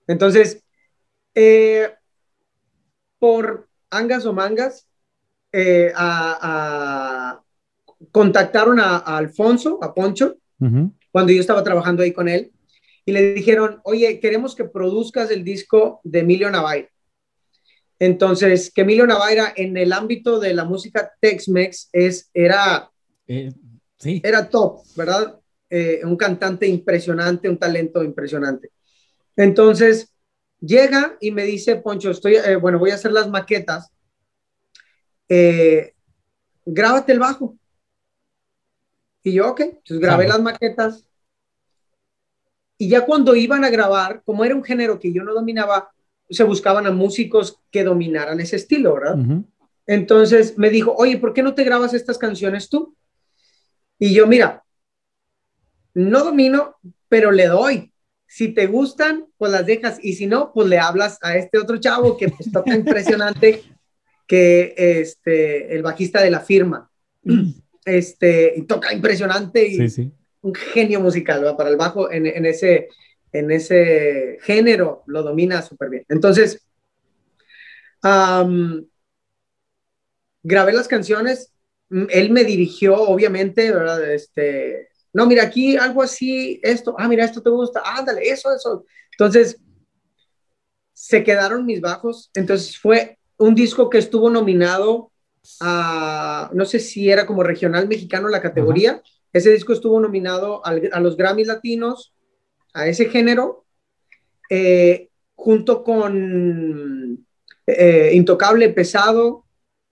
[0.08, 0.64] Entonces,
[1.34, 1.90] eh,
[3.18, 4.88] por angas o mangas,
[5.52, 7.42] eh, a,
[8.12, 10.36] contactaron a, Alfonso, a Poncho,
[11.12, 12.52] cuando yo estaba trabajando ahí con él,
[13.06, 16.90] y le dijeron, oye, queremos que produzcas el disco de Emilio Navaira.
[18.00, 22.90] Entonces, que Emilio Navaira en el ámbito de la música Tex-Mex es, era,
[23.28, 23.54] eh,
[23.98, 24.22] sí.
[24.24, 25.40] era top, ¿verdad?
[25.70, 28.72] Eh, un cantante impresionante, un talento impresionante.
[29.36, 30.14] Entonces,
[30.60, 33.92] llega y me dice, Poncho, estoy, eh, bueno, voy a hacer las maquetas.
[36.66, 37.58] grábate el bajo.
[39.24, 41.06] Y yo, ok, entonces grabé las maquetas,
[42.78, 45.92] y ya cuando iban a grabar, como era un género que yo no dominaba,
[46.30, 49.18] se buscaban a músicos que dominaran ese estilo, ¿verdad?
[49.86, 52.96] Entonces me dijo, oye, ¿por qué no te grabas estas canciones tú?
[54.00, 54.64] Y yo, mira,
[55.94, 56.76] no domino,
[57.08, 57.92] pero le doy.
[58.28, 59.98] Si te gustan, pues las dejas.
[60.02, 63.64] Y si no, pues le hablas a este otro chavo que pues, toca impresionante,
[64.28, 66.90] que este, el bajista de la firma.
[67.86, 69.68] Este, y toca impresionante.
[69.68, 70.12] Y, sí, sí
[70.46, 72.90] un genio musical, para el bajo en, ese,
[73.40, 76.06] en ese género lo domina súper bien.
[76.10, 76.66] Entonces,
[80.44, 81.54] grabé las canciones,
[81.90, 84.12] él me dirigió, obviamente, ¿verdad?
[84.12, 88.86] Este, no, mira, aquí algo así, esto, ah, mira, esto te gusta, ándale, eso, eso.
[89.12, 89.60] Entonces,
[90.94, 95.12] se quedaron mis bajos, entonces fue un disco que estuvo nominado
[95.60, 99.02] a, no sé si era como regional mexicano la categoría,
[99.34, 102.15] ese disco estuvo nominado a los Grammys Latinos,
[102.76, 103.66] a ese género,
[104.50, 107.26] eh, junto con
[107.66, 109.46] eh, Intocable Pesado,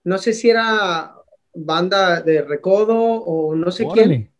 [0.04, 1.16] no sé si era
[1.56, 4.32] banda de Recodo o no sé quién,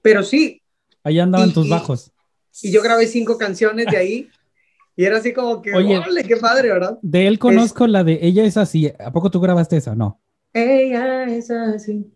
[0.00, 0.62] pero sí.
[1.02, 2.10] Ahí andaban tus bajos.
[2.62, 4.28] Y, yo grabé cinco canciones de ahí.
[4.96, 6.98] Y era así como que, Oye, qué padre, ¿verdad?
[7.02, 8.92] De él conozco la de Ella es así.
[8.98, 9.94] ¿A poco tú grabaste esa?
[9.94, 10.22] No.
[10.52, 12.10] Ella es así.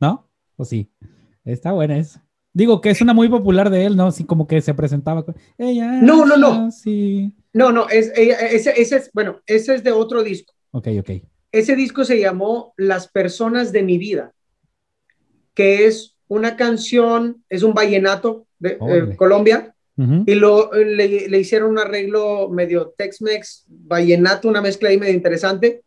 [0.00, 0.28] ¿No?
[0.56, 0.92] Pues sí,
[1.44, 2.26] está buena esa.
[2.52, 4.08] Digo que es una muy popular de él, ¿no?
[4.08, 6.00] Así como que se presentaba con ella.
[6.02, 6.70] No, no, no.
[6.70, 7.32] Sí.
[7.52, 10.52] No, no, es, ese, ese, es, bueno, ese es de otro disco.
[10.72, 11.10] Ok, ok.
[11.52, 14.32] Ese disco se llamó Las personas de mi vida,
[15.54, 19.74] que es una canción, es un vallenato de eh, Colombia,
[20.24, 25.82] y lo, le, le, hicieron un arreglo medio Tex-Mex, vallenato, una mezcla ahí medio interesante,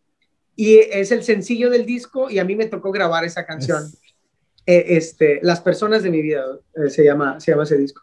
[0.55, 3.81] y es el sencillo del disco, y a mí me tocó grabar esa canción.
[4.65, 6.43] Eh, este, Las personas de mi vida,
[6.75, 8.01] eh, se, llama, se llama ese disco.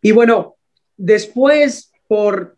[0.00, 0.56] Y bueno,
[0.96, 2.56] después por...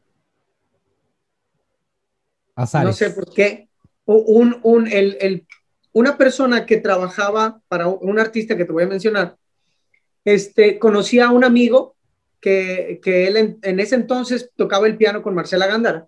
[2.56, 3.68] No sé por qué,
[4.04, 5.46] un, un, el, el,
[5.92, 9.36] una persona que trabajaba para un artista que te voy a mencionar,
[10.26, 11.96] este, conocía a un amigo
[12.38, 16.06] que, que él en, en, ese entonces tocaba el piano con Marcela Gándara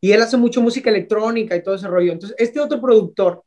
[0.00, 2.12] y él hace mucho música electrónica y todo ese rollo.
[2.12, 3.42] Entonces, este otro productor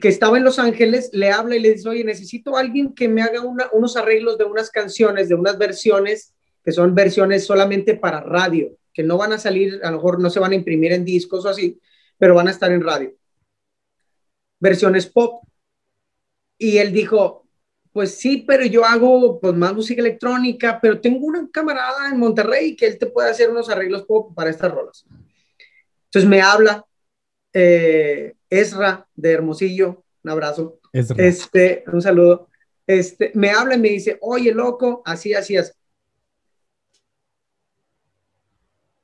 [0.00, 3.08] que estaba en Los Ángeles le habla y le dice, oye, necesito a alguien que
[3.08, 3.40] me haga
[3.72, 8.76] unos arreglos de unas canciones, de unas versiones, que son versiones solamente para radio.
[8.92, 11.44] que no van a salir, a lo mejor no se van a imprimir en discos
[11.44, 11.80] o así,
[12.18, 13.14] pero van a estar en radio.
[14.58, 15.44] Versiones pop.
[16.58, 17.46] Y él dijo,
[17.92, 22.74] pues sí, pero yo hago pues, más música electrónica, pero tengo una camarada en Monterrey
[22.74, 25.06] que él te puede hacer unos arreglos pop para estas rolas.
[26.06, 26.84] Entonces me habla
[27.52, 30.80] eh, Ezra de Hermosillo, un abrazo.
[30.92, 32.48] Este, un saludo.
[32.86, 35.72] Este, me habla y me dice, oye, loco, así, así, así.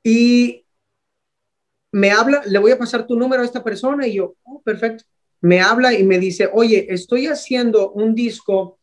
[0.03, 0.65] Y
[1.91, 5.05] me habla, le voy a pasar tu número a esta persona y yo, oh, perfecto.
[5.39, 8.79] Me habla y me dice, oye, estoy haciendo un disco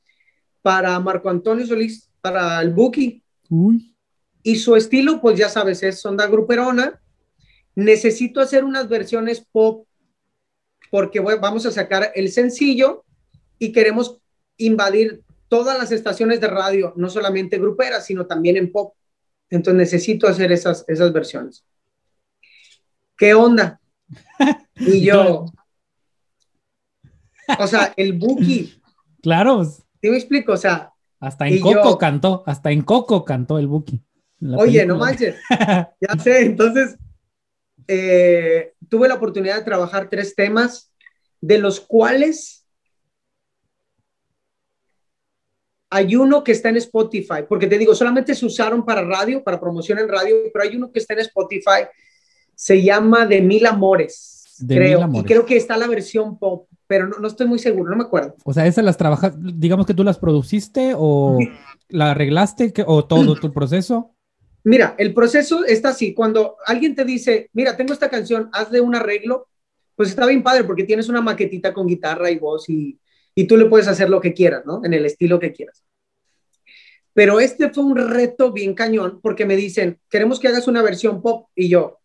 [0.62, 3.22] para Marco Antonio Solís, para el Buki.
[4.42, 7.00] Y su estilo, pues ya sabes, es onda gruperona.
[7.74, 9.86] Necesito hacer unas versiones pop
[10.94, 13.04] porque vamos a sacar el sencillo
[13.58, 14.20] y queremos
[14.56, 18.94] invadir todas las estaciones de radio, no solamente gruperas, sino también en pop.
[19.50, 21.64] Entonces necesito hacer esas, esas versiones.
[23.18, 23.80] ¿Qué onda?
[24.76, 25.46] Y yo,
[27.58, 28.80] o sea, el Buki.
[29.20, 30.52] Claro, ¿Sí me explico?
[30.52, 30.92] O sea.
[31.18, 34.00] Hasta en Coco cantó, hasta en Coco cantó el Buki.
[34.56, 35.34] Oye, no manches.
[35.50, 36.96] ya sé, entonces
[37.88, 40.92] eh, tuve la oportunidad de trabajar tres temas,
[41.40, 42.66] de los cuales
[45.90, 49.60] hay uno que está en Spotify, porque te digo, solamente se usaron para radio, para
[49.60, 51.86] promoción en radio, pero hay uno que está en Spotify,
[52.54, 57.26] se llama De Mil Amores, creo, y creo que está la versión pop pero no,
[57.26, 58.36] estoy muy seguro, no me acuerdo.
[58.44, 61.38] O sea, esas las trabajas, digamos que tú las produciste o
[61.88, 64.13] la arreglaste o todo tu proceso.
[64.64, 68.94] Mira, el proceso está así, cuando alguien te dice, mira, tengo esta canción, hazle un
[68.94, 69.48] arreglo,
[69.94, 72.98] pues está bien padre porque tienes una maquetita con guitarra y voz y,
[73.34, 74.80] y tú le puedes hacer lo que quieras, ¿no?
[74.84, 75.84] En el estilo que quieras.
[77.12, 81.22] Pero este fue un reto bien cañón porque me dicen, queremos que hagas una versión
[81.22, 82.00] pop y yo,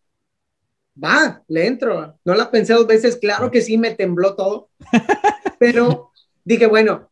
[1.02, 2.18] va, le entro.
[2.24, 4.70] No la pensé dos veces, claro que sí, me tembló todo.
[5.58, 6.12] Pero
[6.44, 7.10] dije, bueno,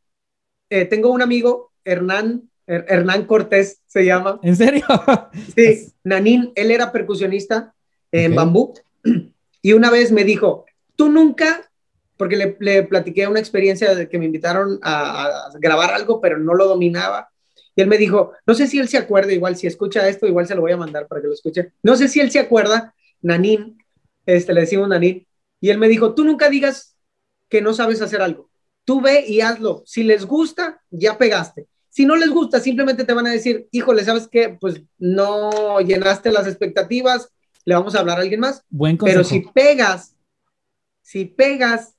[0.71, 4.39] eh, tengo un amigo, Hernán, Hernán Cortés se llama.
[4.43, 4.85] ¿En serio?
[5.57, 7.75] Sí, Nanín, él era percusionista
[8.13, 8.75] en bambú.
[9.61, 11.69] Y una vez me dijo, tú nunca,
[12.17, 16.39] porque le, le platiqué una experiencia de que me invitaron a, a, grabar algo, pero
[16.39, 17.29] no lo dominaba.
[17.75, 20.47] Y él me dijo, no sé si él se acuerda, igual si escucha esto, igual
[20.47, 21.73] se lo voy a mandar para que lo escuche.
[21.83, 23.83] No sé si él se acuerda Nanín,
[24.27, 25.27] este, le decimos Nanín,
[25.61, 26.97] y él me dijo, tú nunca digas
[27.49, 28.49] que no sabes hacer algo,
[28.85, 33.13] tú ve y hazlo, si les gusta, ya pegaste, si no les gusta, simplemente te
[33.13, 34.57] van a decir, híjole, ¿sabes qué?
[34.61, 37.31] Pues no llenaste las expectativas,
[37.65, 40.15] le vamos a hablar a alguien más, Buen pero si pegas,
[41.03, 41.95] si pegas,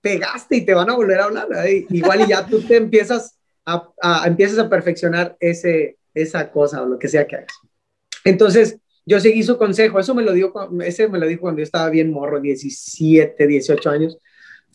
[0.00, 1.48] pegaste y te van a volver a hablar,
[1.90, 6.86] igual y ya tú te empiezas a, a, empiezas a perfeccionar ese, esa cosa o
[6.86, 7.52] lo que sea que hagas.
[8.24, 10.52] Entonces, yo seguí su consejo, eso me lo dio,
[10.84, 14.18] ese me lo dijo cuando yo estaba bien morro, 17, 18 años.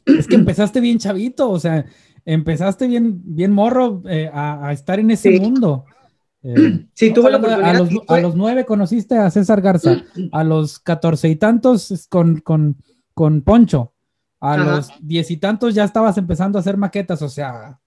[0.05, 1.85] Es que empezaste bien chavito, o sea,
[2.25, 5.85] empezaste bien, bien morro eh, a, estar en ese mundo.
[6.43, 7.69] Eh, sí, tuve la oportunidad.
[7.69, 10.01] A los, a los, nueve conociste a César Garza,
[10.31, 12.77] a los catorce y tantos con, con,
[13.13, 13.93] con Poncho,
[14.39, 17.79] a los diez y tantos ya estabas empezando a hacer maquetas, o sea,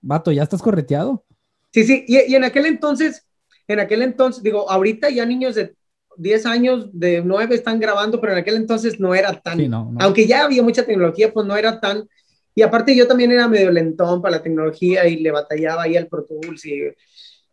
[0.00, 1.24] vato, ya estás correteado.
[1.72, 3.28] Sí, sí, y, y en aquel entonces,
[3.68, 5.76] en aquel entonces, digo, ahorita ya niños de
[6.16, 10.44] 10 años, de 9 están grabando, pero en aquel entonces no era tan, aunque ya
[10.44, 12.08] había mucha tecnología, pues no era tan,
[12.54, 16.08] y aparte yo también era medio lentón para la tecnología y le batallaba ahí al
[16.08, 16.82] Pro Tools y,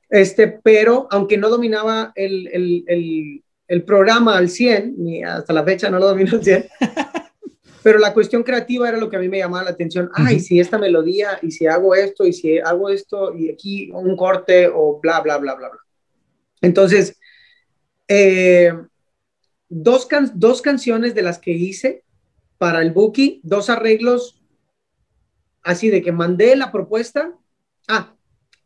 [0.09, 5.63] este, pero aunque no dominaba el, el, el, el programa al 100, ni hasta la
[5.63, 6.65] fecha no lo domino al 100,
[7.83, 10.09] pero la cuestión creativa era lo que a mí me llamaba la atención.
[10.13, 14.15] Ay, si esta melodía, y si hago esto, y si hago esto, y aquí un
[14.15, 15.79] corte, o bla, bla, bla, bla, bla.
[16.61, 17.17] Entonces,
[18.07, 18.73] eh,
[19.69, 22.03] dos, dos canciones de las que hice
[22.57, 24.36] para el Buki, dos arreglos
[25.67, 27.33] así de que mandé la propuesta.
[27.87, 28.15] Ah,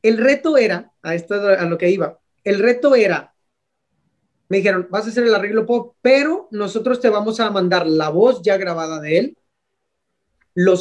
[0.01, 3.35] el reto era, a esto a lo que iba, el reto era,
[4.49, 8.09] me dijeron, vas a hacer el arreglo pop, pero nosotros te vamos a mandar la
[8.09, 9.37] voz ya grabada de él,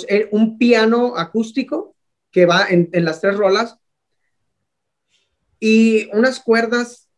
[0.08, 1.94] eh, un piano acústico
[2.30, 3.76] que va en, en las tres rolas
[5.58, 7.08] y unas cuerdas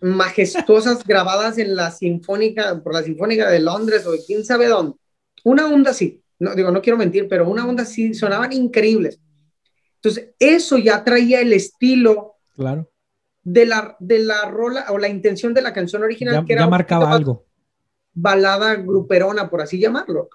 [0.00, 4.96] majestuosas grabadas en la Sinfónica, por la Sinfónica de Londres o de quién sabe dónde.
[5.44, 9.20] Una onda así, no digo, no quiero mentir, pero una onda así, sonaban increíbles.
[9.96, 12.90] Entonces, eso ya traía el estilo claro.
[13.42, 16.70] de, la, de la rola o la intención de la canción original, que era ya
[16.70, 17.46] marcaba algo.
[18.12, 20.28] Balada gruperona, por así llamarlo.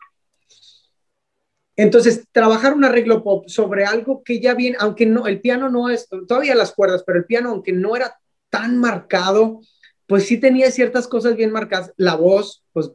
[1.75, 5.89] Entonces, trabajar un arreglo pop sobre algo que ya viene, aunque no, el piano no
[5.89, 9.61] es, todavía las cuerdas, pero el piano, aunque no era tan marcado,
[10.05, 11.93] pues sí tenía ciertas cosas bien marcadas.
[11.97, 12.91] La voz, pues...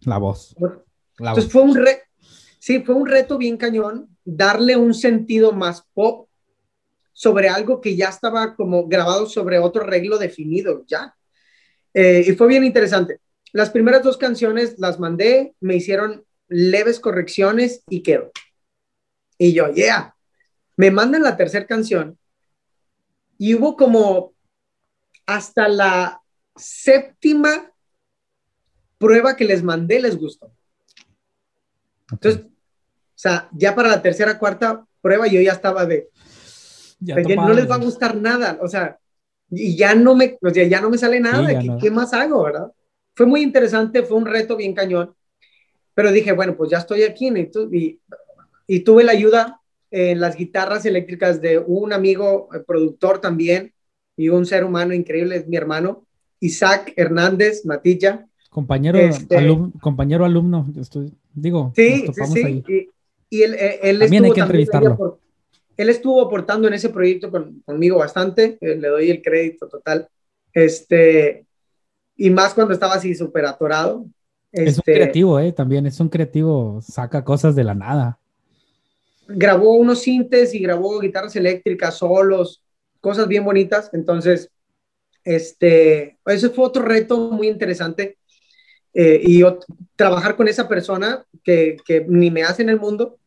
[0.00, 0.56] La voz.
[1.18, 2.02] La entonces fue un, re,
[2.60, 6.28] sí, fue un reto bien cañón darle un sentido más pop
[7.12, 11.16] sobre algo que ya estaba como grabado sobre otro arreglo definido, ya.
[11.92, 13.18] Eh, y fue bien interesante.
[13.52, 18.30] Las primeras dos canciones las mandé, me hicieron leves correcciones y quedó.
[19.38, 20.14] Y yo, yeah.
[20.76, 22.16] Me mandan la tercera canción
[23.38, 24.34] y hubo como
[25.26, 26.20] hasta la
[26.56, 27.72] séptima
[28.98, 30.52] prueba que les mandé les gustó.
[32.12, 32.48] Entonces, o
[33.14, 36.08] sea, ya para la tercera, cuarta prueba yo ya estaba de,
[37.00, 38.98] ya no les va a gustar nada, o sea,
[39.50, 41.48] y ya no me, o sea, ya no me sale nada,
[41.80, 42.70] ¿qué, más hago, verdad?
[43.14, 45.14] Fue muy interesante, fue un reto bien cañón,
[45.94, 47.28] pero dije, bueno, pues ya estoy aquí
[47.72, 48.00] y,
[48.66, 53.74] y tuve la ayuda en las guitarras eléctricas de un amigo eh, productor también
[54.16, 56.06] y un ser humano increíble, es mi hermano,
[56.38, 58.26] Isaac Hernández Matilla.
[58.50, 61.72] Compañero, este, alumno, compañero alumno, estoy, digo.
[61.76, 62.90] Sí, sí, sí.
[63.30, 65.20] Y, él, eh, él también hay que entrevistarlo.
[65.76, 67.30] él estuvo aportando en ese proyecto
[67.64, 70.08] conmigo bastante, eh, le doy el crédito total.
[70.52, 71.46] Este,
[72.16, 74.04] y más cuando estaba así súper atorado.
[74.50, 75.52] es un este, creativo, ¿eh?
[75.52, 78.18] También es un creativo, saca cosas de la nada.
[79.28, 82.64] Grabó unos sintes y grabó guitarras eléctricas, solos,
[83.00, 83.90] cosas bien bonitas.
[83.92, 84.50] Entonces,
[85.22, 88.18] este, ese fue otro reto muy interesante.
[88.92, 89.44] Eh, y
[89.94, 93.18] trabajar con esa persona que, que, ni me hace en el mundo,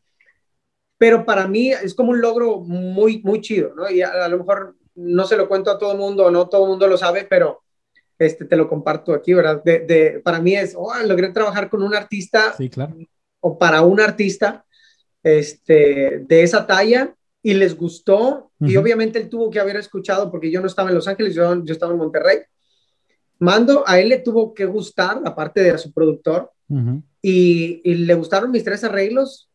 [0.97, 3.89] pero para mí es como un logro muy, muy chido, ¿no?
[3.89, 6.72] Y a, lo mejor no se lo cuento a todo el mundo, no todo el
[6.72, 7.61] mundo lo sabe, pero
[8.20, 9.64] este, te lo comparto aquí, ¿verdad?
[9.64, 12.95] De, de, para mí es, oh, logré trabajar con un artista, sí, claro.
[13.39, 14.66] o para un artista
[15.24, 20.49] este, de esa talla, y les gustó, y obviamente él tuvo que haber escuchado, porque
[20.49, 22.39] yo no estaba en Los Ángeles, yo, yo estaba en Monterrey,
[23.44, 26.50] Mando, a él le tuvo que gustar, aparte de a su productor,
[27.22, 29.50] y, le gustaron mis tres arreglos,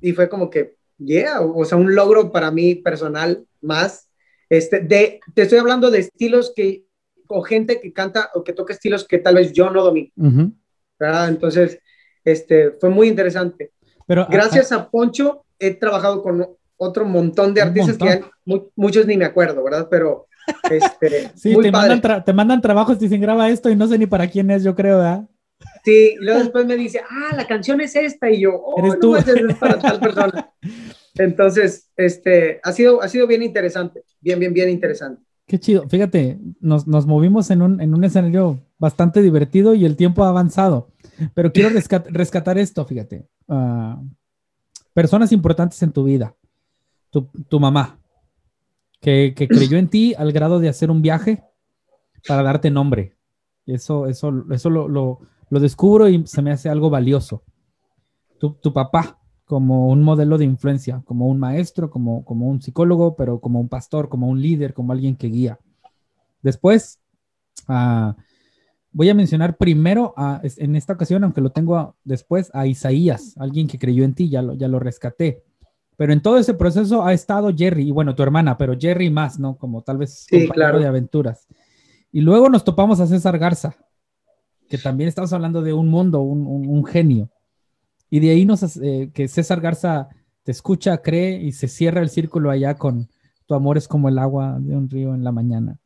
[0.00, 4.08] y fue como que, yeah, o, sea, un logro para mí personal más.
[4.50, 6.86] Este, de, te estoy hablando de estilos que,
[7.28, 10.10] o gente que canta o que toca estilos que tal vez yo no domino.
[10.98, 11.78] Entonces,
[12.24, 13.70] este, fue muy interesante.
[14.08, 18.24] Pero, Gracias a, Poncho, he trabajado con otro montón de artistas que
[18.74, 19.86] muchos ni me acuerdo, ¿verdad?
[19.88, 20.26] Pero
[20.70, 24.06] este, sí, te, Mandan te mandan trabajos, te dicen graba esto y no sé ni
[24.06, 25.28] para quién es, yo creo, ¿verdad?
[25.84, 28.98] Sí, y luego después me dice, ah, la canción es esta, y yo, oh, ¿Eres
[29.00, 29.16] tú?
[29.16, 29.24] es
[29.58, 30.50] para tal persona.
[31.14, 35.22] Entonces, este, ha sido, ha sido bien interesante, bien, bien, bien interesante.
[35.46, 39.96] Qué chido, fíjate, nos, nos movimos en un, en un escenario bastante divertido y el
[39.96, 40.88] tiempo ha avanzado,
[41.34, 41.70] pero quiero
[42.08, 43.26] rescatar esto, fíjate.
[43.46, 44.08] Uh,
[44.94, 46.34] personas importantes en tu vida,
[47.10, 47.98] tu, tu mamá,
[49.04, 51.44] que, creyó en ti al grado de hacer un viaje
[52.26, 53.16] para darte nombre.
[53.66, 57.42] Eso, eso, eso lo, lo, descubro y se me hace algo valioso.
[58.38, 63.40] Tu, papá, como un modelo de influencia, como un maestro, como, como un psicólogo, pero
[63.40, 65.58] como un pastor, como un líder, como alguien que guía.
[66.42, 67.00] Después,
[67.68, 68.12] uh,
[68.92, 73.78] voy a mencionar primero, en esta ocasión, aunque lo tengo después, a Isaías, alguien que
[73.78, 75.43] creyó en ti, ya lo, ya lo rescaté.
[75.96, 79.38] Pero en todo ese proceso ha estado Jerry, y bueno, tu hermana, pero Jerry más,
[79.38, 79.56] ¿no?
[79.56, 80.78] Como tal vez sí, claro.
[80.78, 81.46] de aventuras.
[82.10, 83.76] Y luego nos topamos a César Garza,
[84.68, 87.30] que también estamos hablando de un mundo, un, un, genio.
[88.10, 90.08] Y de ahí nos, eh, que César Garza
[90.42, 93.08] te escucha, cree y se cierra el círculo allá con
[93.46, 95.78] tu amor es como el agua de un río en la mañana.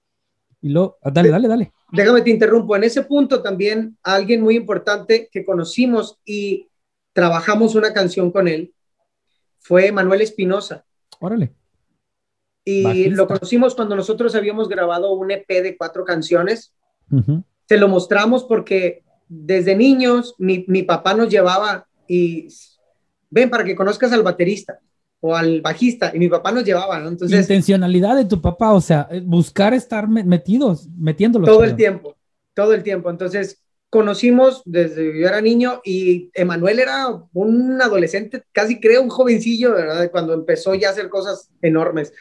[0.61, 1.73] Y luego, ah, dale, dale, dale.
[1.93, 2.77] Déjame te interrumpo.
[2.77, 6.69] En ese punto también alguien muy importante que conocimos y
[7.13, 8.75] trabajamos una canción con él
[9.59, 10.85] fue Manuel Espinosa.
[11.21, 11.53] Órale.
[12.65, 16.75] Y lo conocimos cuando nosotros habíamos grabado un EP de cuatro canciones.
[17.67, 22.49] Se lo mostramos porque desde niños mi, mi, papá nos llevaba y
[23.31, 24.81] ven para que conozcas al baterista
[25.21, 27.09] o al bajista y mi papá nos llevaba, ¿no?
[27.09, 31.49] Entonces, intencionalidad de tu papá, o sea, buscar estar metidos, metiéndolos.
[31.49, 32.17] Todo el tiempo,
[32.55, 33.11] todo el tiempo.
[33.11, 39.72] Entonces, conocimos desde yo era niño y Emanuel era un adolescente, casi creo un jovencillo,
[39.72, 40.11] ¿verdad?
[40.11, 42.12] Cuando empezó ya a hacer cosas enormes.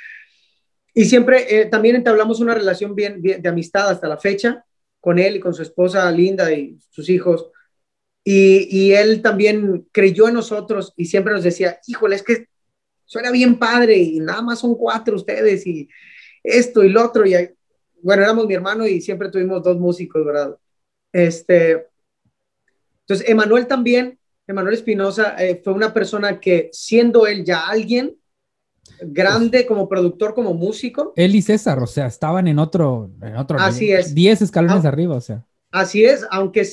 [0.93, 4.65] Y siempre eh, también entablamos una relación bien, de amistad hasta la fecha
[4.99, 7.51] con él y con su esposa Linda y sus hijos.
[8.23, 12.47] Y, y, él también creyó en nosotros y siempre nos decía, híjole, es que
[13.05, 15.87] suena bien padre y nada más son cuatro ustedes y
[16.43, 17.25] esto y lo otro.
[17.25, 17.35] Y
[18.01, 20.57] bueno, éramos mi hermano y siempre tuvimos dos músicos, ¿verdad?
[21.11, 21.87] Este,
[23.01, 28.15] entonces, Emanuel también, Emanuel Espinosa, eh, fue una persona que siendo él ya alguien,
[29.01, 31.13] grande como productor, como músico.
[31.15, 34.15] Él y César, o sea, estaban en otro, en otro Así es.
[34.15, 34.87] 10 escalones Ah.
[34.87, 35.45] arriba, o sea.
[35.71, 36.65] Así es, aunque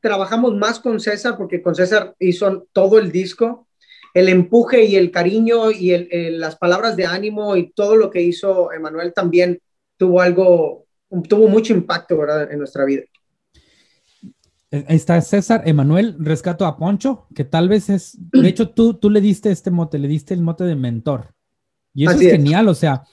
[0.00, 3.68] trabajamos más con César, porque con César hizo todo el disco,
[4.14, 8.10] el empuje y el cariño y el- el- las palabras de ánimo y todo lo
[8.10, 9.60] que hizo Emanuel también
[9.96, 10.86] tuvo algo,
[11.28, 12.50] tuvo mucho impacto, ¿verdad?
[12.50, 13.02] En nuestra vida.
[14.70, 19.10] Eh, Está César, Emanuel, rescato a Poncho, que tal vez es, de hecho tú, tú
[19.10, 21.34] le diste este mote, le diste el mote de mentor.
[21.94, 22.38] Y eso Así es es.
[22.38, 23.04] genial, o sea,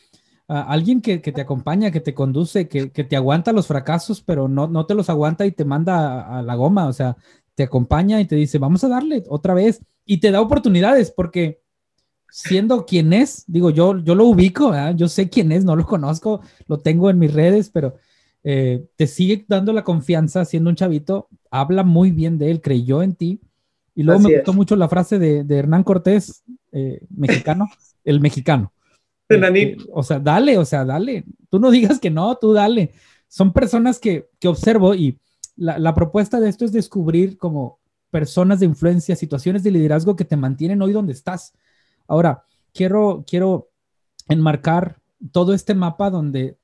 [0.47, 4.47] alguien que, que te acompaña, que te conduce, que, que te aguanta los fracasos, pero
[4.47, 7.17] no, no te los aguanta y te manda a, a la goma, o sea,
[7.55, 11.59] te acompaña y te dice, vamos a darle otra vez, y te da oportunidades, porque
[12.29, 16.41] siendo quien es, digo, yo, yo lo ubico, yo sé quién es, no lo conozco,
[16.67, 17.95] lo tengo en mis redes, pero
[18.49, 23.03] eh, te sigue dando la confianza siendo un chavito, habla muy bien de él, creyó
[23.03, 23.41] en ti.
[23.93, 24.39] Y luego Así me es.
[24.39, 27.67] gustó mucho la frase de, de Hernán Cortés, eh, mexicano,
[28.05, 28.71] el mexicano.
[29.27, 31.25] Eh, o sea, dale, o sea, dale.
[31.49, 32.93] Tú no digas que no, tú dale.
[33.27, 35.19] Son personas que, que observo y
[35.57, 37.79] la, la propuesta de esto es descubrir como
[38.11, 41.53] personas de influencia, situaciones de liderazgo que te mantienen hoy donde estás.
[42.07, 43.71] Ahora, quiero, quiero
[44.29, 45.01] enmarcar
[45.33, 46.55] todo este mapa donde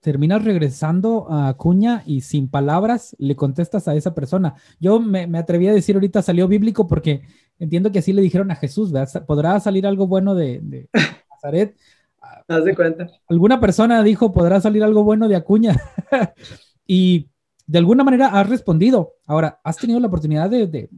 [0.00, 4.54] terminas regresando a Acuña y sin palabras le contestas a esa persona.
[4.80, 7.22] Yo me, me atreví a decir ahorita salió bíblico porque
[7.58, 9.26] entiendo que así le dijeron a Jesús, ¿verdad?
[9.26, 10.88] ¿Podrá salir algo bueno de, de
[11.30, 11.76] Nazaret?
[12.48, 13.08] Haz de cuenta.
[13.28, 15.80] Alguna persona dijo, ¿podrá salir algo bueno de Acuña?
[16.86, 17.28] y
[17.66, 19.14] de alguna manera has respondido.
[19.26, 20.90] Ahora, has tenido la oportunidad de, de-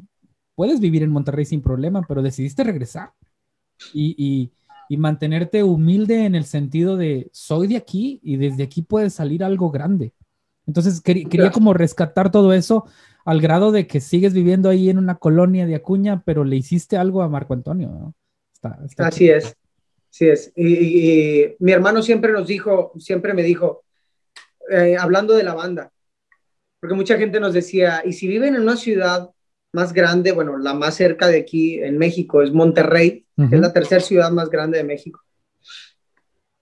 [0.54, 3.12] puedes vivir en Monterrey sin problema, pero decidiste regresar
[3.92, 4.52] y, y-
[4.92, 9.42] y mantenerte humilde en el sentido de, soy de aquí y desde aquí puede salir
[9.42, 10.12] algo grande.
[10.66, 12.84] Entonces, quería, quería como rescatar todo eso
[13.24, 16.98] al grado de que sigues viviendo ahí en una colonia de Acuña, pero le hiciste
[16.98, 17.88] algo a Marco Antonio.
[17.88, 18.14] ¿no?
[18.52, 19.56] Está- está Así es,
[20.10, 20.52] así es.
[20.54, 23.84] Y, y- y mi hermano siempre nos dijo, siempre me dijo,
[24.70, 25.90] eh, hablando de la banda,
[26.80, 29.30] porque mucha gente nos decía, y si viven en una ciudad
[29.72, 33.54] más grande, bueno, la más cerca de aquí en México es Monterrey, que Ujú.
[33.54, 35.20] es la tercera ciudad más grande de México.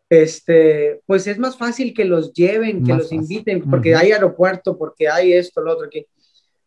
[0.08, 3.20] Este, pues es más fácil que los lleven, que Más los fácil.
[3.22, 4.00] inviten, porque Ujú.
[4.00, 6.04] hay aeropuerto, porque hay esto, lo otro aquí.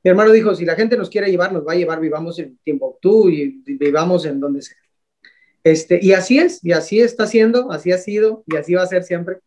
[0.04, 2.58] Mi hermano dijo, si la gente nos quiere llevar, nos va a llevar, vivamos en
[2.64, 4.78] Timbuktu y vivamos en donde sea.
[5.64, 8.88] Este, y así es, y así está siendo, así ha sido, y así va a
[8.88, 9.38] ser siempre.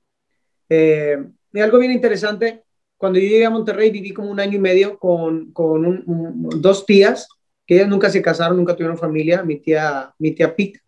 [0.68, 1.18] Eh,
[1.52, 2.62] y algo bien interesante,
[2.96, 6.62] cuando yo llegué a Monterrey viví como un año y medio con, con un- un-
[6.62, 7.28] dos tías,
[7.66, 10.80] que ellas nunca se casaron, nunca tuvieron familia, mi tía, mi tía Pete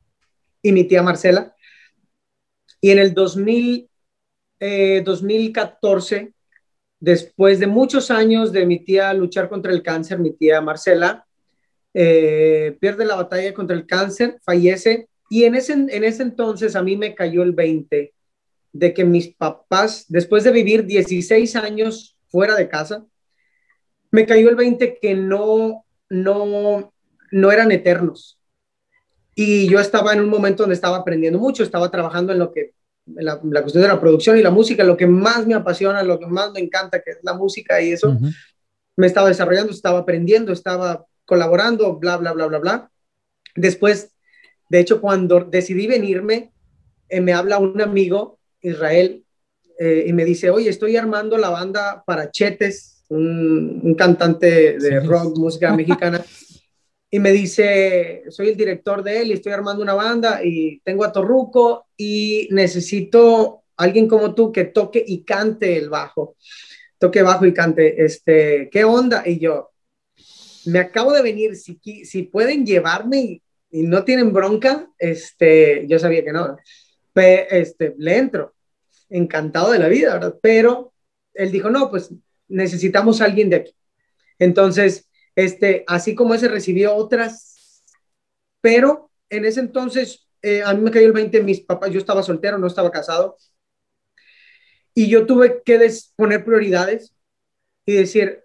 [0.63, 1.55] y mi tía Marcela.
[2.81, 3.91] Y en el 2000,
[4.61, 6.33] eh, 2014,
[7.01, 11.27] después de muchos años de mi tía luchar contra el cáncer, mi tía Marcela,
[11.95, 16.83] eh, pierde la batalla contra el cáncer, fallece, y en ese, en ese entonces a
[16.83, 18.15] mí me cayó el 20
[18.73, 23.05] de que mis papás, después de vivir 16 años fuera de casa,
[24.11, 26.93] me cayó el 20 que no, no,
[27.31, 28.39] no eran eternos.
[29.35, 32.73] Y yo estaba en un momento donde estaba aprendiendo mucho, estaba trabajando en lo que,
[33.07, 36.03] en la, la cuestión de la producción y la música, lo que más me apasiona,
[36.03, 38.19] lo que más me encanta, que es la música y eso,
[38.97, 42.91] me estaba desarrollando, estaba aprendiendo, estaba colaborando, bla, bla, bla, bla, bla.
[43.55, 44.13] Después,
[44.69, 46.53] de hecho, cuando decidí venirme,
[47.09, 49.25] eh, me habla un amigo, Israel,
[49.79, 55.01] eh, y me dice, oye, estoy armando la banda para Chetes, un, un cantante de
[55.01, 55.07] Sí.
[55.07, 56.25] rock, música mexicana.
[57.11, 61.05] Y me dice, soy el director de él y estoy armando una banda y tengo
[61.05, 66.37] a Torruco y necesito alguien como tú que toque y cante el bajo
[66.99, 69.23] toque bajo y cante, este, ¿qué onda?
[69.25, 69.71] Y yo,
[70.67, 75.99] me acabo de venir, si, si pueden llevarme y, y no tienen bronca, este, yo
[75.99, 76.57] sabía que no,
[77.13, 78.55] Pe- este, le entro,
[79.09, 80.35] encantado de la vida, ¿verdad?
[80.43, 80.93] Pero
[81.35, 82.11] él dijo, no, pues
[82.49, 83.75] necesitamos alguien de aquí.
[84.39, 87.85] Entonces, este, así como ese recibió otras,
[88.61, 92.23] pero en ese entonces, eh, a mí me cayó el 20, mis papás, yo estaba
[92.23, 93.37] soltero, no estaba casado,
[94.95, 95.79] y yo tuve que
[96.17, 97.15] poner prioridades
[97.87, 98.43] y decir,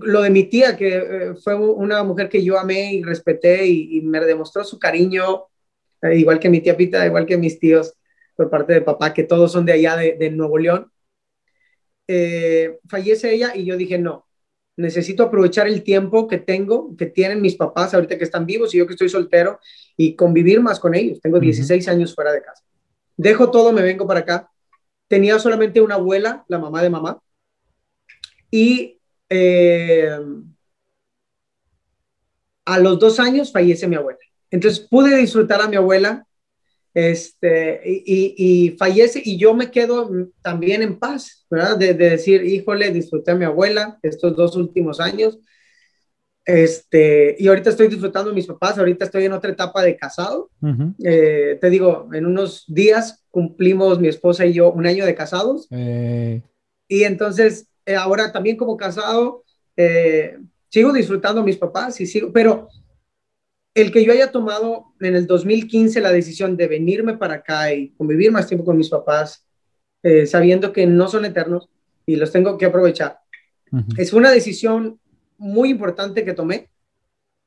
[0.00, 4.00] lo de mi tía, que eh, fue una mujer que yo amé y respeté y,
[4.02, 5.46] me demostró su cariño,
[6.02, 7.94] eh, igual que mi tía Pita, igual que mis tíos
[8.36, 10.92] por parte de papá, que todos son de allá de Nuevo León.
[12.08, 14.26] Eh, fallece ella y yo dije, no,
[14.76, 18.78] necesito aprovechar el tiempo que tengo, que tienen mis papás ahorita que están vivos y
[18.78, 19.58] yo que estoy soltero
[19.96, 21.20] y convivir más con ellos.
[21.20, 21.44] Tengo Ujú.
[21.44, 22.62] 16 años fuera de casa.
[23.16, 24.50] Dejo todo, me vengo para acá.
[25.08, 27.20] Tenía solamente una abuela, la mamá de mamá,
[28.50, 28.98] y
[29.28, 30.18] eh,
[32.64, 34.18] a los dos años fallece mi abuela.
[34.50, 36.25] Entonces pude disfrutar a mi abuela
[36.96, 41.76] este, y, fallece y yo me quedo también en paz, ¿verdad?
[41.76, 45.38] De, decir, híjole, disfruté a mi abuela estos dos últimos años,
[46.46, 50.48] este, y ahorita estoy disfrutando a mis papás, ahorita estoy en otra etapa de casado.
[51.04, 55.68] Eh, te digo, en unos días cumplimos mi esposa y yo un año de casados.
[55.72, 56.40] Eh.
[56.88, 59.44] Y entonces, eh, ahora también como casado,
[60.70, 62.68] sigo disfrutando a mis papás y sigo, pero
[63.76, 67.90] el que yo haya tomado en el 2015 la decisión de venirme para acá y
[67.90, 69.46] convivir más tiempo con mis papás,
[70.02, 71.68] eh, sabiendo que no son eternos
[72.06, 73.18] y los tengo que aprovechar,
[73.98, 74.98] es una decisión
[75.36, 76.70] muy importante que tomé.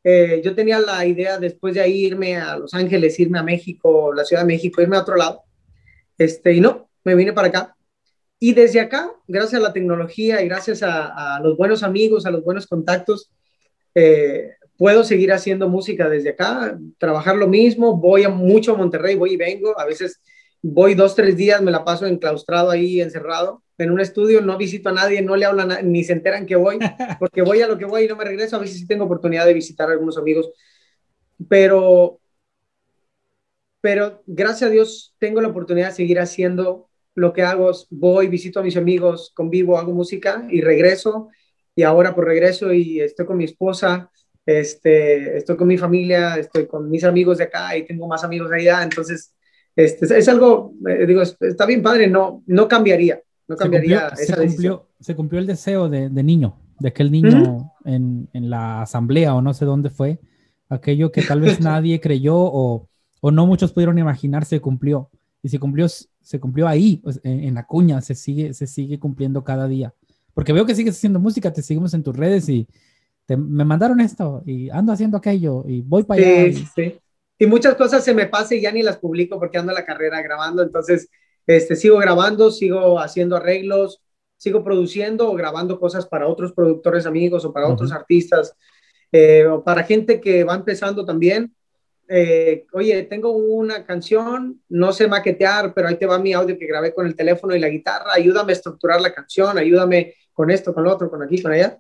[0.04, 4.14] Eh, yo tenía la idea después de ahí irme a Los Ángeles, irme a México,
[4.14, 5.42] la Ciudad de México, irme a otro lado.
[6.18, 7.76] Este, y no, me vine para acá.
[8.38, 12.44] Y desde acá, gracias a la tecnología y gracias a, los buenos amigos, a los
[12.44, 13.32] buenos contactos,
[13.96, 19.14] eh, puedo seguir haciendo música desde acá, trabajar lo mismo, voy a mucho a Monterrey,
[19.14, 20.22] voy y vengo, a veces
[20.62, 24.88] voy dos, tres días, me la paso enclaustrado ahí, encerrado, en un estudio, no visito
[24.88, 26.80] a nadie, no le hablan, ni se enteran que voy,
[27.20, 29.46] porque voy a lo que voy y no me regreso, a veces sí tengo oportunidad
[29.46, 30.50] de visitar a algunos amigos,
[31.50, 32.22] pero,
[33.82, 38.62] pero gracias a Dios tengo la oportunidad de seguir haciendo lo que hago, voy, visito
[38.62, 41.28] a mis amigos, convivo, hago música y regreso,
[41.76, 44.10] y ahora por regreso y estoy con mi esposa,
[44.50, 48.52] este, estoy con mi familia, estoy con mis amigos de acá y tengo más amigos
[48.52, 49.36] allá, entonces
[49.76, 54.16] este, es algo, eh, digo, está bien padre, no, no cambiaría, no cambiaría.
[54.16, 58.82] Se cumplió, se cumplió, el deseo de, de, niño, de aquel niño en, en, la
[58.82, 60.20] asamblea o no sé dónde fue,
[60.68, 62.90] aquello que tal vez nadie creyó o,
[63.22, 65.10] o, no muchos pudieron imaginar se cumplió.
[65.42, 69.00] Y se cumplió, se cumplió ahí, pues, en, en, la cuña, se sigue, se sigue
[69.00, 69.94] cumpliendo cada día.
[70.34, 72.68] Porque veo que sigues haciendo música, te seguimos en tus redes y,
[73.38, 76.48] me mandaron esto y ando haciendo aquello y voy para allá.
[76.48, 76.54] Y...
[76.54, 77.00] Sí,
[77.38, 79.86] y muchas cosas se me pasan y ya ni las publico porque ando en la
[79.86, 81.10] carrera grabando, entonces
[81.48, 84.02] este, sigo grabando, sigo haciendo arreglos,
[84.38, 88.56] sigo produciendo o grabando cosas para otros productores amigos o para otros artistas
[89.12, 91.54] eh, o para gente que va empezando también.
[92.08, 96.68] Eh, oye, tengo una canción, no sé maquetear, pero ahí te va mi audio que
[96.68, 100.74] grabé con el teléfono y la guitarra, ayúdame a estructurar la canción, ayúdame con esto,
[100.74, 101.80] con lo otro, con aquí, con allá.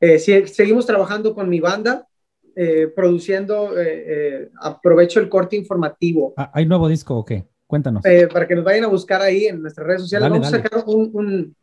[0.00, 2.08] Eh, seguimos trabajando con mi banda,
[2.56, 6.32] eh, produciendo, eh, aprovecho el corte informativo.
[6.38, 7.46] Ah, ¿Hay nuevo disco o qué?
[7.66, 8.02] Cuéntanos.
[8.32, 10.28] para que nos vayan a buscar ahí en nuestras redes sociales.
[10.28, 11.54] vamos, A sacar un,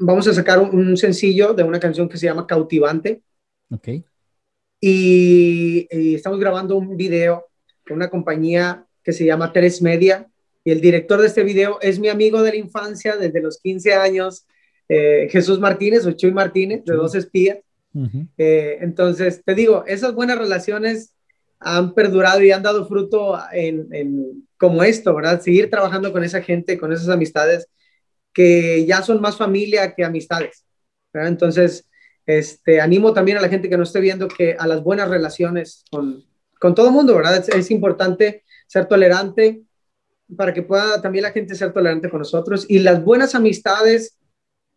[0.00, 3.22] vamos a sacar un, sencillo de una canción que se llama Cautivante.
[3.70, 3.88] Ok.
[4.80, 7.46] Y, y, estamos grabando un video
[7.86, 10.26] con una compañía que se llama Tres Media.
[10.64, 13.94] Y el director de este video es mi amigo de la infancia desde los 15
[13.94, 14.46] años.
[14.92, 17.58] Eh, Jesús Martínez o Chuy Martínez, de Dos Espías.
[18.36, 21.14] Eh, entonces, te digo, esas buenas relaciones
[21.60, 25.40] han perdurado y han dado fruto en, como esto, ¿verdad?
[25.40, 27.68] Seguir trabajando con esa gente, con esas amistades
[28.32, 30.64] que ya son más familia que amistades,
[31.12, 31.28] ¿verdad?
[31.28, 31.88] Entonces,
[32.26, 35.84] este, animo también a la gente que no esté viendo que a las buenas relaciones
[35.88, 36.24] con,
[36.58, 37.36] con todo el mundo, ¿verdad?
[37.36, 39.62] Es, es, importante ser tolerante
[40.36, 44.16] para que pueda también la gente ser tolerante con nosotros y las buenas amistades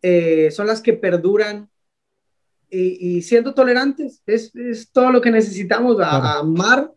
[0.06, 1.70] eh, son las que perduran
[2.68, 4.52] y, siendo tolerantes, es,
[4.92, 6.92] todo lo que necesitamos, amar,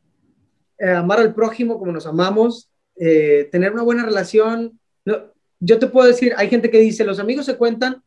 [0.77, 4.77] eh, amar al prójimo como nos amamos, eh, tener una buena relación.
[5.59, 8.03] yo te puedo decir, hay gente que dice, los amigos se cuentan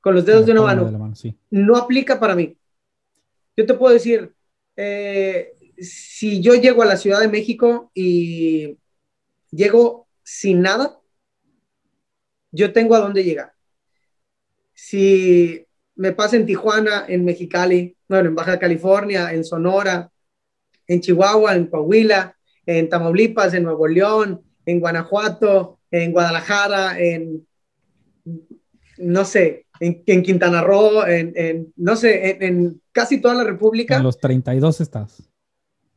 [0.00, 1.12] con los dedos de una mano.
[1.50, 2.56] No aplica para mí.
[3.58, 4.32] Yo te puedo decir,
[5.76, 8.78] si yo llego a la Ciudad de México y
[9.50, 10.98] llego sin nada,
[12.52, 13.57] yo tengo a dónde llegar
[14.78, 15.66] si
[15.96, 20.08] me pasa en Tijuana, en Mexicali, bueno, en Baja California, en Sonora,
[20.86, 27.44] en Chihuahua, en Coahuila, en Tamaulipas, en Nuevo León, en Guanajuato, en Guadalajara, en,
[28.98, 33.96] no sé, en, Quintana Roo, en, no sé, en, casi toda la República.
[33.96, 35.28] En los 32 estados.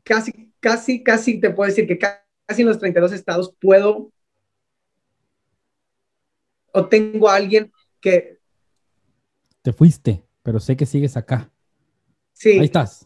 [0.02, 4.12] Casi, casi, casi te puedo decir que casi en los 32 estados puedo
[6.74, 8.41] o tengo a alguien que
[9.62, 11.50] te fuiste, pero sé que sigues acá.
[12.34, 12.52] Sí.
[12.52, 13.06] Ahí estás.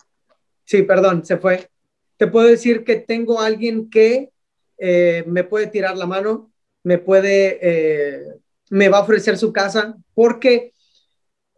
[0.64, 1.70] Sí, perdón, se fue.
[2.18, 4.32] Te puedo decir que tengo alguien que
[4.78, 6.52] eh, me puede tirar la mano,
[6.84, 8.24] me puede, eh,
[8.70, 10.74] me va a ofrecer su casa, porque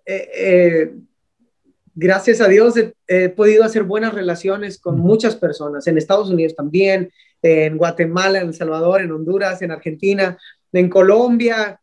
[0.05, 0.93] eh,
[1.93, 2.75] gracias a Dios
[3.07, 8.47] he, podido hacer buenas relaciones con muchas personas, en Estados Unidos también, en Guatemala, en
[8.47, 10.37] El Salvador, en Honduras, en Argentina,
[10.73, 11.79] en Colombia,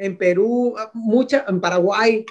[0.00, 2.24] en Perú, mucha, en Paraguay,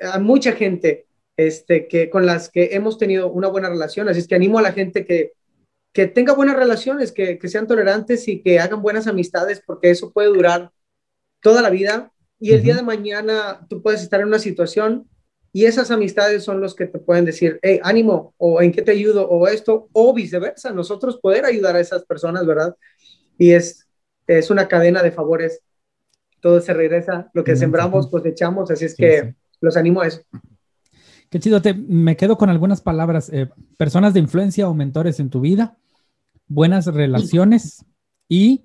[0.00, 1.06] hay mucha gente
[1.36, 4.08] este, que, con las que hemos tenido una buena relación.
[4.08, 5.32] Así es que animo a la gente que,
[5.92, 10.12] que tenga buenas relaciones, que, que, sean tolerantes y que hagan buenas amistades, porque eso
[10.12, 10.70] puede durar
[11.40, 12.12] toda la vida.
[12.38, 15.08] Y el día de mañana tú puedes estar en una situación
[15.52, 18.92] y esas amistades son los que te pueden decir, hey, ánimo, o en qué te
[18.92, 22.74] ayudo, o esto, o viceversa, nosotros poder ayudar a esas personas, ¿verdad?
[23.36, 23.86] Y es,
[24.26, 25.60] es una cadena de favores.
[26.42, 30.20] Todo se regresa, lo que sembramos, cosechamos, así es que los animo a eso.
[31.30, 33.30] Qué chido, te, me quedo con algunas palabras.
[33.32, 35.78] Eh, personas de influencia o mentores en tu vida,
[36.46, 37.86] buenas relaciones
[38.28, 38.64] y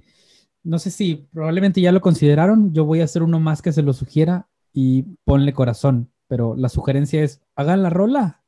[0.64, 3.84] no sé si probablemente ya lo consideraron, yo voy a hacer uno más que se
[3.84, 8.44] lo sugiera y ponle corazón, pero la sugerencia es, hagan la rola,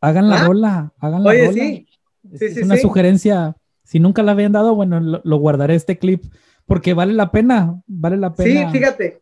[0.00, 0.44] hagan la ¿Ah?
[0.44, 1.52] rola, hagan la Oye, rola.
[1.52, 1.88] Sí.
[2.32, 6.24] Sí, es una sugerencia, si nunca la habían dado, bueno, lo, guardaré este clip
[6.66, 8.70] porque vale la pena, vale la pena.
[8.70, 9.20] Sí, fíjate,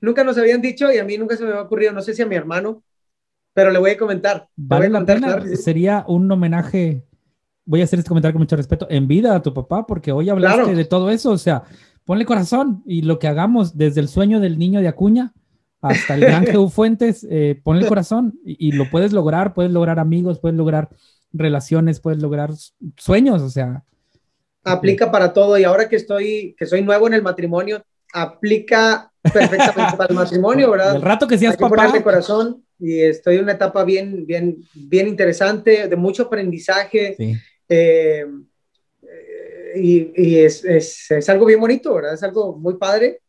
[0.00, 2.22] nunca nos habían dicho y a mí nunca se me ha ocurrido, no sé si
[2.22, 2.82] a mi hermano,
[3.54, 4.48] pero le voy a comentar.
[4.56, 7.04] Vale la pena, sería un homenaje
[7.70, 10.28] voy a hacer este comentario con mucho respeto, en vida a tu papá, porque hoy
[10.28, 11.62] hablaste de todo eso, o sea,
[12.04, 15.32] ponle corazón y lo que hagamos desde el sueño del niño de Acuña
[15.80, 20.40] hasta el gran Jehu Fuentes, eh, ponle corazón y, lo puedes lograr, puedes lograr amigos,
[20.40, 20.88] puedes lograr
[21.32, 22.50] relaciones, puedes lograr
[22.96, 23.84] sueños, o sea.
[24.64, 27.82] Aplica para todo y ahora que estoy, que soy nuevo en el matrimonio,
[28.12, 30.96] aplica perfectamente para el matrimonio, ¿verdad?
[30.96, 32.02] El rato que seas Hay papá.
[32.02, 37.14] Corazón y estoy en una etapa bien, bien, bien interesante, de mucho aprendizaje.
[37.16, 37.36] Sí
[37.70, 38.26] eh,
[39.76, 42.14] y, es, es, algo bien bonito, ¿verdad?
[42.14, 43.20] Es algo muy padre.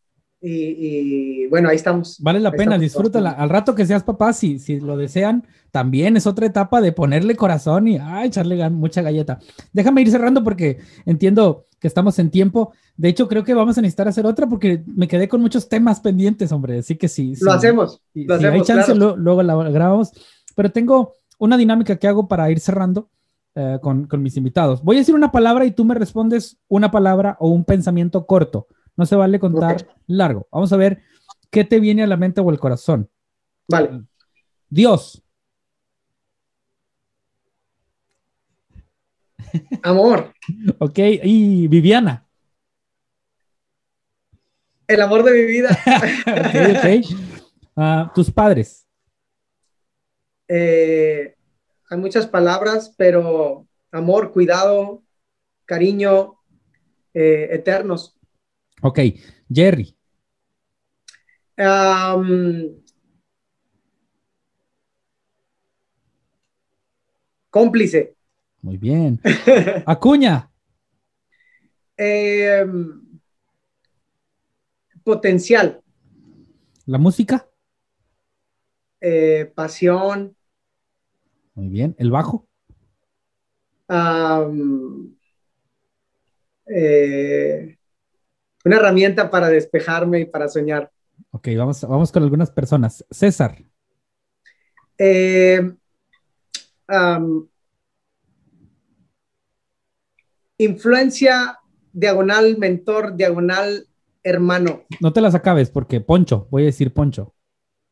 [0.41, 2.17] Y, bueno, ahí estamos.
[2.19, 3.31] Vale la pena, disfrútala.
[3.31, 7.35] Al rato que seas papá, si, si lo desean, también es otra etapa de ponerle
[7.35, 9.39] corazón y echarle mucha galleta.
[9.71, 12.73] Déjame ir cerrando porque entiendo que estamos en tiempo.
[12.97, 15.99] De hecho, creo que vamos a necesitar hacer otra porque me quedé con muchos temas
[15.99, 16.79] pendientes, hombre.
[16.79, 17.35] Así que sí.
[17.41, 18.01] Lo hacemos.
[18.13, 20.11] Lo si hay chance, luego la grabamos.
[20.55, 23.09] Pero tengo una dinámica que hago para ir cerrando
[23.55, 24.81] eh, con, mis invitados.
[24.81, 28.67] Voy a decir una palabra y tú me respondes una palabra o un pensamiento corto.
[28.95, 30.47] No se vale contar largo.
[30.51, 31.01] Vamos a ver
[31.49, 33.09] qué te viene a la mente o el corazón.
[33.67, 34.03] Vale.
[34.69, 35.23] Dios.
[39.83, 40.33] Amor.
[40.79, 42.27] ok, y Viviana.
[44.87, 45.69] El amor de mi vida.
[46.27, 47.41] ok, ok.
[47.75, 48.85] Ah, tus padres.
[50.47, 51.35] Eh,
[51.89, 55.03] hay muchas palabras, pero amor, cuidado,
[55.65, 56.39] cariño,
[57.13, 58.17] eh, eternos.
[58.81, 58.99] Ok,
[59.49, 59.95] Jerry.
[67.49, 68.15] cómplice.
[68.61, 69.19] Muy bien.
[69.85, 70.49] Acuña.
[71.97, 73.21] Em,
[75.03, 75.81] potencial.
[76.85, 77.47] ¿La música?
[78.99, 80.35] Eh, pasión,
[81.55, 81.95] muy bien.
[81.97, 82.47] ¿El bajo?
[86.65, 87.77] Eh,
[88.65, 90.91] una herramienta para despejarme y para soñar.
[91.31, 93.05] Ok, vamos, vamos con algunas personas.
[93.09, 93.63] César.
[94.97, 95.71] Eh,
[100.57, 101.59] influencia,
[101.91, 103.87] diagonal, mentor, diagonal,
[104.23, 104.83] hermano.
[104.99, 107.33] No te las acabes porque Poncho, voy a decir Poncho.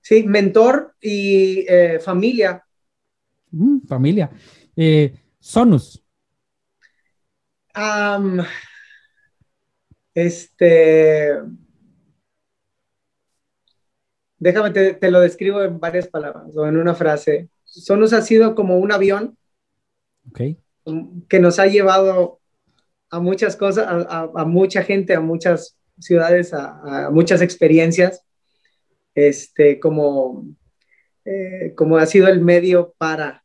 [0.02, 2.64] Sí, mentor y eh, familia.
[3.52, 4.30] Mm, familia.
[4.76, 6.04] Eh, Sonus.
[10.14, 11.34] Este.
[14.38, 17.50] Déjame, te, lo describo en varias palabras o en una frase.
[17.66, 19.38] Sonus ha sido como un avión
[20.34, 22.40] que nos ha llevado
[23.10, 28.24] a muchas cosas, a, mucha gente, a muchas ciudades, a, muchas experiencias,
[29.14, 30.46] este, como,
[31.26, 33.44] eh, como ha sido el medio para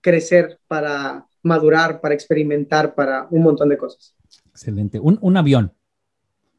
[0.00, 4.14] crecer, para madurar, para experimentar, para un montón de cosas.
[4.58, 4.98] Excelente.
[4.98, 5.72] Un, avión.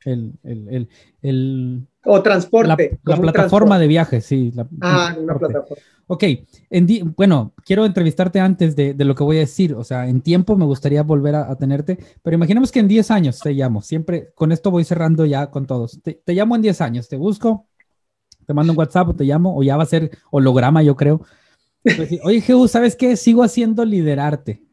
[0.06, 0.88] El, el,
[1.22, 2.97] el, o transporte.
[3.04, 4.54] La, plataforma de viaje, sí.
[4.80, 5.84] ah, una plataforma.
[6.08, 6.24] Ok,
[6.70, 9.74] en bueno, quiero entrevistarte antes de, de, lo que voy a decir.
[9.76, 13.39] O sea, en tiempo me gustaría volver a, tenerte, pero imaginemos que en 10 años
[13.39, 13.82] te llamo.
[13.82, 16.02] Siempre con esto voy cerrando ya con todos.
[16.02, 17.68] Te, te llamo en 10 años, te busco,
[18.45, 21.22] te mando un WhatsApp o te llamo, o ya va a ser holograma, yo creo.
[21.84, 23.18] Pues Oye, Jesús, ¿sabes qué?
[23.18, 24.69] Sigo haciendo liderarte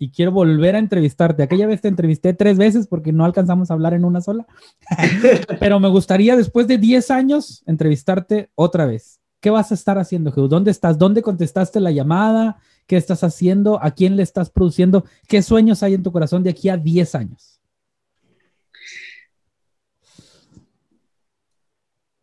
[0.00, 1.42] y quiero volver a entrevistarte.
[1.42, 4.46] Aquella vez te entrevisté tres veces porque no alcanzamos a hablar en una sola,
[5.60, 9.20] pero me gustaría después de 10 años entrevistarte otra vez.
[9.40, 10.48] ¿Qué vas a estar haciendo, Jesús?
[10.48, 10.96] ¿Dónde estás?
[10.96, 12.62] ¿Dónde contestaste la llamada?
[12.86, 13.78] ¿Qué estás haciendo?
[13.82, 15.04] ¿A quién le estás produciendo?
[15.28, 17.60] ¿Qué sueños hay en tu corazón de aquí a 10 años?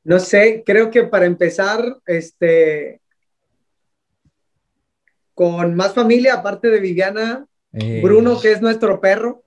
[0.03, 3.01] No sé, creo que para empezar, este,
[5.35, 7.45] con más familia, aparte de Viviana,
[7.79, 9.43] Eh, Bruno, que es nuestro perro,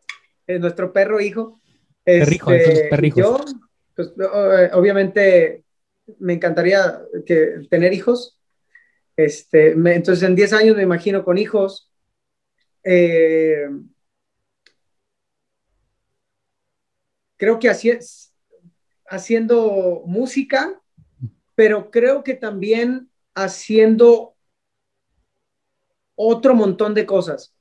[0.46, 1.60] es nuestro perro hijo.
[2.04, 3.18] Perrijo, este, perrijos.
[3.18, 3.44] Yo,
[3.96, 4.12] pues,
[4.72, 5.64] obviamente,
[6.18, 8.38] me encantaría que, tener hijos.
[9.16, 11.90] Este, entonces, en 10 años me imagino con hijos.
[12.84, 13.68] Eh,
[17.36, 18.32] creo que así es,
[19.08, 20.80] haciendo música,
[21.56, 24.36] pero creo que también haciendo
[26.14, 27.54] otro montón de cosas.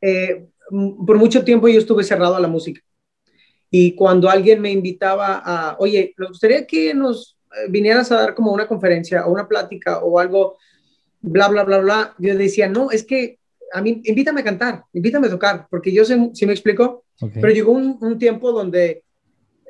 [0.00, 2.80] Eh, por mucho tiempo yo estuve cerrado a la música.
[3.70, 8.34] Y cuando alguien me invitaba a, oye, me gustaría que nos eh, vinieras a dar
[8.34, 10.56] como una conferencia o una plática o algo,
[11.20, 13.38] bla, bla, bla, bla, yo decía, no, es que
[13.72, 17.50] a mí, invítame a cantar, invítame a tocar, porque yo sé, si me explico, pero
[17.50, 19.02] llegó un, un, tiempo donde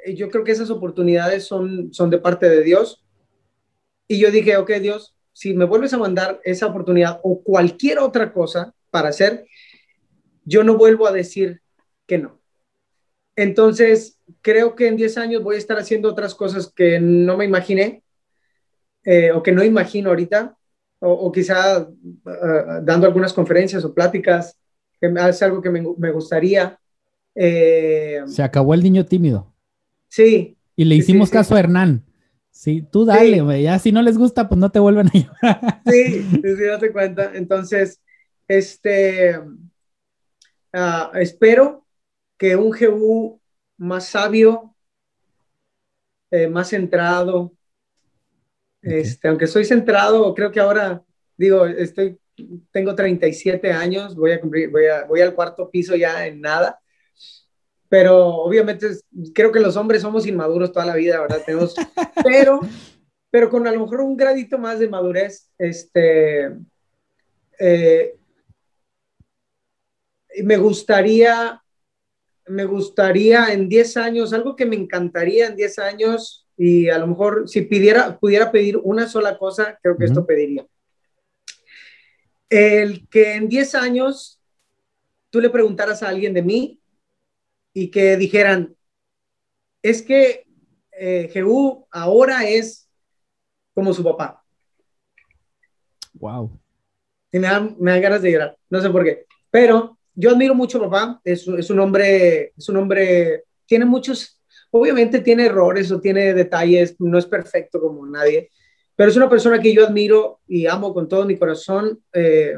[0.05, 3.05] eh, yo creo que esas oportunidades son, son de parte de Dios.
[4.09, 8.33] Y yo dije, ok, Dios, si me vuelves a mandar esa oportunidad o cualquier otra
[8.33, 9.47] cosa para hacer,
[10.47, 11.61] yo no vuelvo a decir
[12.07, 12.41] que no.
[13.37, 17.45] Entonces, creo que en 10 años voy a estar haciendo otras cosas que no me
[17.45, 18.03] imaginé
[19.05, 20.57] eh, o que no imagino ahorita,
[20.99, 24.59] o, quizá uh, dando algunas conferencias o pláticas,
[25.01, 26.79] que es algo que me, me gustaría.
[27.35, 29.53] Eh, Se acabó el niño tímido.
[30.09, 30.57] Sí.
[30.75, 32.05] Y le hicimos caso a Hernán.
[32.51, 33.65] Sí, tú dale, güey.
[33.65, 35.83] Ya si no les gusta, pues no te vuelven a llevar.
[35.87, 37.33] Sí, sí, sí, date cuenta.
[37.35, 38.01] Entonces,
[38.49, 39.39] este,
[40.77, 41.87] uh, espero
[42.37, 43.41] que un GU
[43.79, 44.75] más sabio,
[46.31, 47.53] eh, más centrado,
[48.83, 51.03] este, aunque soy centrado, creo que ahora,
[51.37, 52.19] digo, estoy,
[52.71, 56.79] tengo 37 años, voy a cumplir, voy, a, voy al cuarto piso ya en nada,
[57.89, 58.89] pero obviamente
[59.35, 61.43] creo que los hombres somos inmaduros toda la vida, ¿verdad?
[61.45, 61.75] Tenemos,
[62.25, 62.61] pero,
[63.31, 66.53] pero con a lo mejor un gradito más de madurez, este,
[67.59, 68.17] eh,
[70.45, 71.63] me gustaría,
[72.47, 77.07] me gustaría en 10 años, algo que me encantaría en 10 años, y a lo
[77.07, 80.67] mejor si pidiera, pudiera pedir una sola cosa, creo que esto pediría.
[82.49, 84.41] El que en 10 años
[85.31, 86.81] tú le preguntaras a alguien de mí
[87.73, 88.75] y que dijeran,
[89.83, 90.47] es que
[90.93, 92.89] eh, Jehú ahora es
[93.75, 94.43] como su papá.
[96.15, 96.59] Wow.
[97.31, 99.27] Y me dan, me dan, ganas de llorar, no sé por qué.
[99.51, 104.41] Pero yo admiro mucho a papá, es, es, un hombre, es un hombre, tiene muchos,
[104.71, 108.51] obviamente tiene errores o tiene detalles, no es perfecto como nadie,
[108.97, 112.01] pero es una persona que yo admiro y amo con todo mi corazón.
[112.15, 112.57] Eh,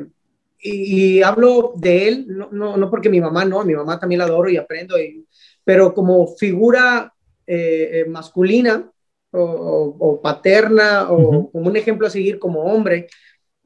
[0.60, 4.24] y, hablo de él, no, no, no, porque mi mamá no, mi mamá también la
[4.24, 5.26] adoro y aprendo, y,
[5.64, 7.12] pero como figura
[7.46, 8.90] eh, eh, masculina
[9.30, 13.08] o, paterna o como un ejemplo a seguir como hombre,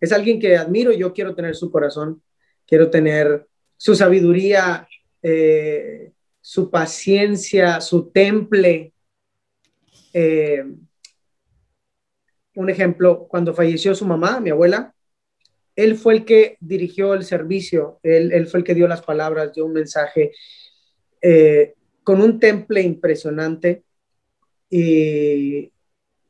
[0.00, 2.22] es alguien que admiro, yo quiero tener su corazón,
[2.66, 3.46] quiero tener
[3.82, 4.86] su sabiduría,
[5.22, 8.92] eh, su paciencia, su temple.
[12.54, 14.94] un ejemplo, cuando falleció su mamá, mi abuela,
[15.74, 19.66] él fue el que dirigió el servicio, él, fue el que dio las palabras, dio
[19.66, 20.30] un mensaje
[21.20, 21.74] eh,
[22.04, 23.82] con un temple impresionante
[24.70, 25.72] y,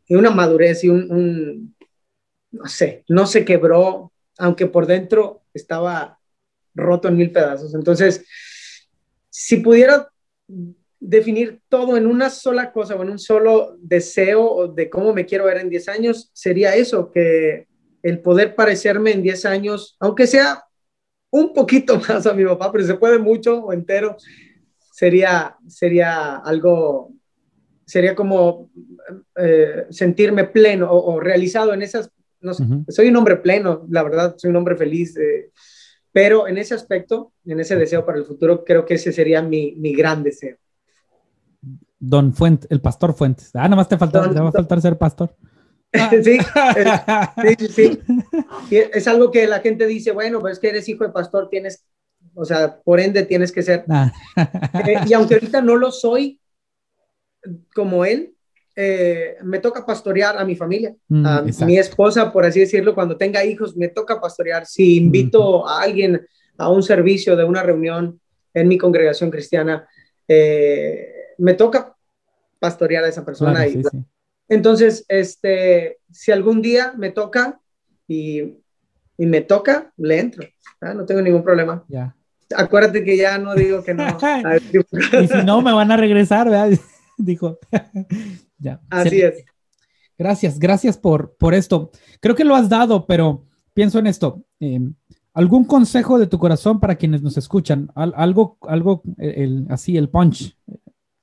[0.09, 1.76] una madurez y un,
[2.50, 6.18] no sé, no se quebró, aunque por dentro estaba
[6.74, 7.74] roto en mil pedazos.
[7.74, 8.24] Entonces,
[9.30, 10.08] si pudiera
[11.00, 15.46] definir todo en una sola cosa o en un solo deseo de cómo me quiero
[15.46, 17.66] ver en 10 años, sería eso, que
[18.03, 20.64] el poder parecerme en 10 años, aunque sea
[21.30, 24.16] un poquito más a mi papá, pero se puede mucho o entero,
[24.92, 27.12] sería, sería algo,
[27.84, 28.70] sería como
[29.36, 34.34] eh, sentirme pleno o, realizado en esas, no sé, soy un hombre pleno, la verdad,
[34.36, 35.50] soy un hombre feliz, eh,
[36.13, 39.72] pero en ese aspecto, en ese deseo para el futuro, creo que ese sería mi,
[39.72, 40.57] mi gran deseo.
[41.99, 43.51] Don Fuentes, el pastor Fuentes.
[43.55, 45.34] Ah, nada más te, falta, te va a faltar ser pastor.
[46.22, 46.39] sí,
[47.59, 48.01] sí, sí,
[48.71, 51.84] Es algo que la gente dice, bueno, pues que eres hijo de pastor, tienes,
[52.34, 53.84] o sea, por ende tienes que ser.
[53.89, 54.13] Ah.
[54.87, 56.41] Eh, y aunque ahorita no lo soy
[57.75, 58.34] como él,
[58.74, 63.16] eh, me toca pastorear a mi familia, mm, a mi esposa, por así decirlo, cuando
[63.16, 64.66] tenga hijos, me toca pastorear.
[64.66, 66.26] Si invito a alguien
[66.57, 68.20] a un servicio de una reunión
[68.54, 69.86] en mi congregación cristiana,
[70.26, 71.94] eh, me toca
[72.58, 73.66] pastorear a esa persona.
[73.66, 73.82] y,
[74.49, 77.61] entonces, este, si algún día me toca
[78.07, 78.58] y,
[79.16, 80.46] me toca, le entro.
[80.80, 81.84] No tengo ningún problema.
[81.88, 82.14] Ya.
[82.54, 84.04] Acuérdate que ya no digo que no.
[85.22, 86.78] y si no, me van a regresar, ¿verdad?
[87.18, 87.58] Dijo.
[88.63, 88.80] ya.
[88.89, 89.45] Así es.
[90.17, 91.91] Gracias, gracias por, por esto.
[92.21, 93.45] Creo que lo has dado, pero
[93.75, 94.45] pienso en esto.
[94.61, 94.95] Em,
[95.34, 97.91] ¿Algún consejo de tu corazón para quienes nos escuchan?
[97.95, 100.57] algo, algo, el, así, el punch,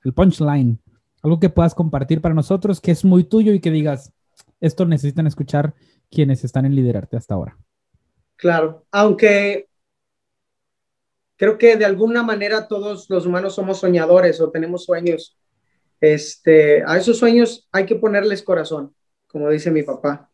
[0.03, 0.79] el punchline.
[1.21, 4.11] Algo que puedas compartir para nosotros que es muy tuyo y que digas,
[4.59, 5.75] esto necesitan escuchar
[6.09, 7.57] quienes están en liderarte hasta ahora.
[8.35, 9.67] Claro, aunque
[11.35, 15.37] creo que de alguna manera todos los humanos somos soñadores o tenemos sueños.
[16.01, 18.95] Este, a esos sueños hay que ponerles corazón,
[19.27, 20.29] como dice mi papá.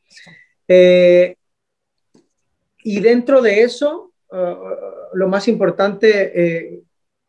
[0.68, 1.36] Eh,
[2.84, 6.82] y dentro de eso, uh, lo más importante, eh,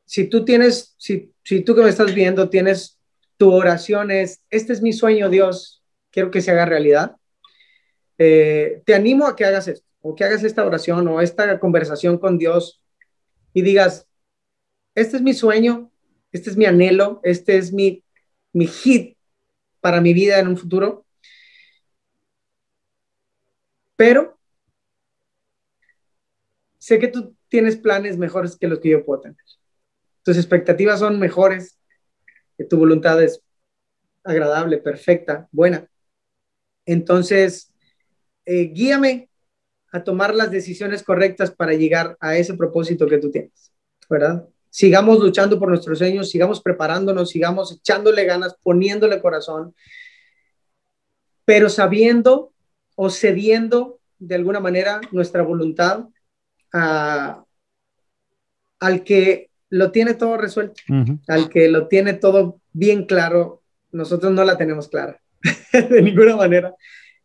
[0.04, 2.98] si tú tienes, si, si tú que me estás viendo tienes
[3.36, 7.16] tu oración es, este es mi sueño, Dios, quiero que se haga realidad.
[8.18, 12.18] Eh, te animo a que hagas esto, o que hagas esta oración o esta conversación
[12.18, 12.82] con Dios
[13.52, 14.06] y digas,
[14.94, 15.90] este es mi sueño,
[16.32, 18.02] este es mi anhelo, este es mi,
[18.56, 19.18] mi hit
[19.80, 21.04] para mi vida en un futuro.
[23.96, 24.38] Pero
[26.78, 29.36] sé que tú tienes planes mejores que los que yo puedo tener.
[30.22, 31.78] Tus expectativas son mejores,
[32.70, 33.42] tu voluntad es
[34.24, 35.86] agradable, perfecta, buena.
[36.86, 37.74] Entonces,
[38.46, 39.28] eh, guíame
[39.92, 43.72] a tomar las decisiones correctas para llegar a ese propósito que tú tienes,
[44.08, 44.48] ¿verdad?
[44.77, 49.74] Sigamos luchando por nuestros sueños, sigamos preparándonos, sigamos echándole ganas, poniéndole corazón,
[51.47, 52.53] pero sabiendo
[52.94, 56.05] o cediendo de alguna manera nuestra voluntad
[56.74, 57.43] a,
[58.78, 60.82] al que lo tiene todo resuelto,
[61.27, 63.62] al que lo tiene todo bien claro,
[63.93, 65.19] nosotros no la tenemos clara
[65.73, 66.74] de ninguna manera.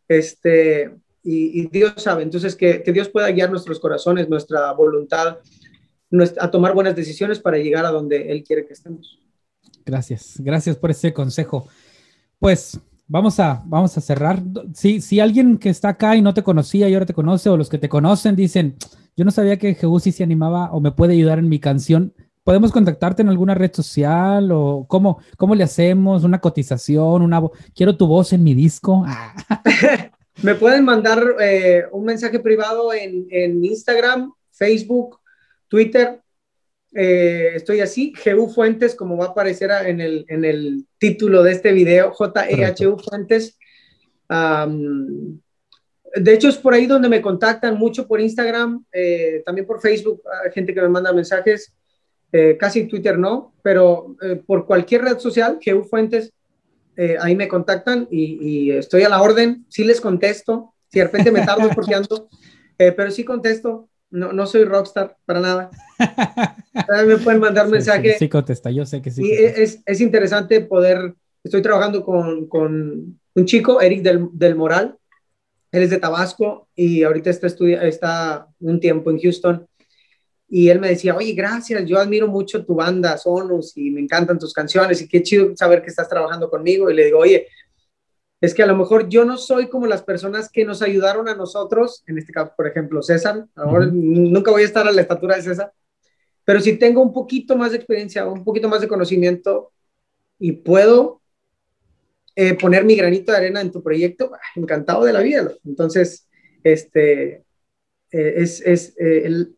[0.08, 0.90] Este,
[1.22, 2.22] y, Dios sabe.
[2.22, 5.36] Entonces, que, Dios pueda guiar nuestros corazones, nuestra voluntad,
[6.38, 9.18] a tomar buenas decisiones para llegar a donde Él quiere que estemos.
[9.84, 11.68] Gracias, gracias por ese consejo.
[12.38, 14.42] Pues vamos a, vamos a cerrar.
[14.74, 17.56] Si, si alguien que está acá y no te conocía y ahora te conoce, o
[17.56, 18.76] los que te conocen dicen,
[19.16, 22.14] yo no sabía que Jehú sí se animaba o me puede ayudar en mi canción,
[22.44, 26.24] ¿podemos contactarte en alguna red social o cómo, cómo le hacemos?
[26.24, 27.22] ¿Una cotización?
[27.22, 27.42] Una
[27.74, 29.04] quiero tu voz en mi disco.
[30.42, 35.20] Me pueden mandar eh, un mensaje privado en, en, Instagram, Facebook,
[35.72, 36.20] Twitter.
[36.94, 41.52] Eh, estoy así, GU Fuentes, como va a aparecer en el, en el título de
[41.52, 43.58] este video, J-E-H-U Fuentes.
[44.28, 50.20] de hecho, es por ahí donde me contactan mucho por Instagram, eh, también por Facebook,
[50.44, 51.72] hay gente que me manda mensajes,
[52.58, 54.16] casi Twitter no, pero
[54.46, 56.32] por cualquier red social, GU Fuentes,
[56.96, 61.30] eh, ahí me contactan y, estoy a la orden, sí les contesto, si de repente
[61.30, 62.28] me tardo porque ando,
[62.78, 65.70] eh, pero sí contesto, no, no soy rockstar para nada.
[67.06, 68.16] me pueden mandar mensaje.
[68.18, 69.22] Sí, contesta, yo sé que sí.
[69.24, 74.96] Y es, es, interesante poder, estoy trabajando con, con un chico, Eric del, del, Moral,
[75.72, 79.66] él es de Tabasco y ahorita está, está un tiempo en Houston
[80.54, 84.38] y él me decía, oye, gracias, yo admiro mucho tu banda, Sonus, y me encantan
[84.38, 86.90] tus canciones, y qué chido saber que estás trabajando conmigo.
[86.90, 87.48] Y le digo, oye,
[88.42, 91.36] es que a lo mejor yo no soy como las personas que nos ayudaron a
[91.36, 95.36] nosotros, en este caso, por ejemplo, César, ahora nunca voy a estar a la estatura
[95.36, 95.72] de César,
[96.44, 99.70] pero si tengo un poquito más de experiencia, un poquito más de conocimiento
[100.40, 101.22] y puedo
[102.34, 105.52] eh, poner mi granito de arena en tu proyecto, encantado de la vida.
[105.64, 106.28] Entonces,
[106.64, 107.44] este,
[108.10, 109.56] eh, es, es eh, el,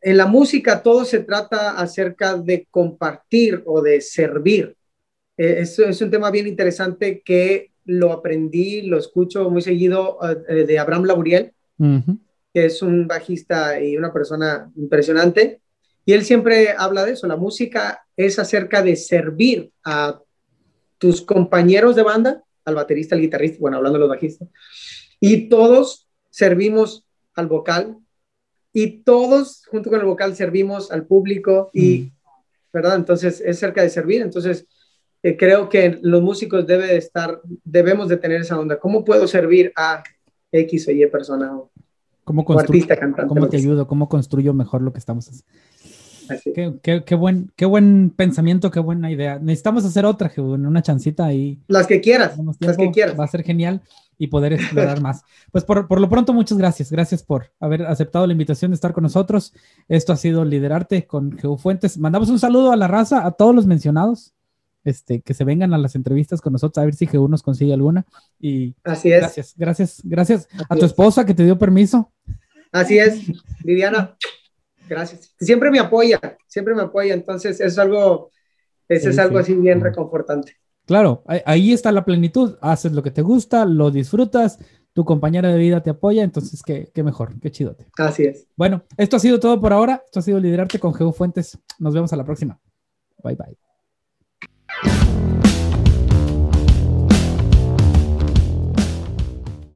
[0.00, 4.76] en la música todo se trata acerca de compartir o de servir.
[5.36, 10.18] Eso es un tema bien interesante que lo aprendí, lo escucho muy seguido
[10.48, 11.52] eh, de Abraham Lauriel,
[12.54, 15.60] que es un bajista y una persona impresionante.
[16.04, 17.26] Y él siempre habla de eso.
[17.26, 20.20] La música es acerca de servir a
[20.98, 24.48] tus compañeros de banda, al baterista, al guitarrista, bueno, hablando de los bajistas,
[25.18, 27.04] y todos servimos
[27.34, 27.98] al vocal,
[28.72, 32.12] y todos junto con el vocal servimos al público y, mm.
[32.72, 32.96] ¿verdad?
[32.96, 34.66] Entonces es cerca de servir, entonces
[35.22, 38.78] eh, creo que los músicos debe estar, debemos de tener esa onda.
[38.78, 40.02] ¿Cómo puedo servir a
[40.50, 41.70] X o Y persona o,
[42.24, 43.28] ¿Cómo artista, cantante?
[43.28, 43.86] ¿Cómo te ayudo?
[43.86, 46.80] ¿Cómo construyo mejor lo que estamos haciendo?
[46.82, 49.38] Qué, qué, buen, qué buen pensamiento, qué buena idea.
[49.38, 51.60] Necesitamos hacer otra, una chancita ahí.
[51.66, 53.18] Las que quieras, las que quieras.
[53.18, 53.82] Va a ser genial
[54.16, 55.22] y poder explorar más.
[55.50, 56.90] Pues por, por, lo pronto, muchas gracias.
[56.90, 59.52] Gracias por haber aceptado la invitación de estar con nosotros.
[59.88, 61.98] Esto ha sido Liderarte con Geo Fuentes.
[61.98, 64.32] Mandamos un saludo a la raza, a todos los mencionados.
[64.84, 67.72] Este, que se vengan a las entrevistas con nosotros a ver si Geo nos consigue
[67.72, 68.04] alguna.
[68.40, 69.20] Y Así es.
[69.20, 72.12] Gracias, gracias, gracias a tu esposa que te dio permiso.
[72.72, 73.22] Así es,
[73.62, 74.16] Viviana.
[74.88, 75.34] Gracias.
[75.38, 77.14] Siempre me apoya, siempre me apoya.
[77.14, 78.30] Entonces, es algo,
[78.88, 80.56] eso es algo así bien reconfortante.
[80.86, 82.56] Claro, ahí está la plenitud.
[82.60, 84.58] Haces lo que te gusta, lo disfrutas,
[84.92, 87.86] tu compañera de vida te apoya, entonces qué, qué mejor, qué chidote.
[87.96, 88.46] Así es.
[88.56, 90.02] Bueno, esto ha sido todo por ahora.
[90.04, 91.58] Esto ha sido Liderarte con Geo Fuentes.
[91.78, 92.58] Nos vemos a la próxima.
[93.22, 93.36] Bye
[94.84, 95.41] bye.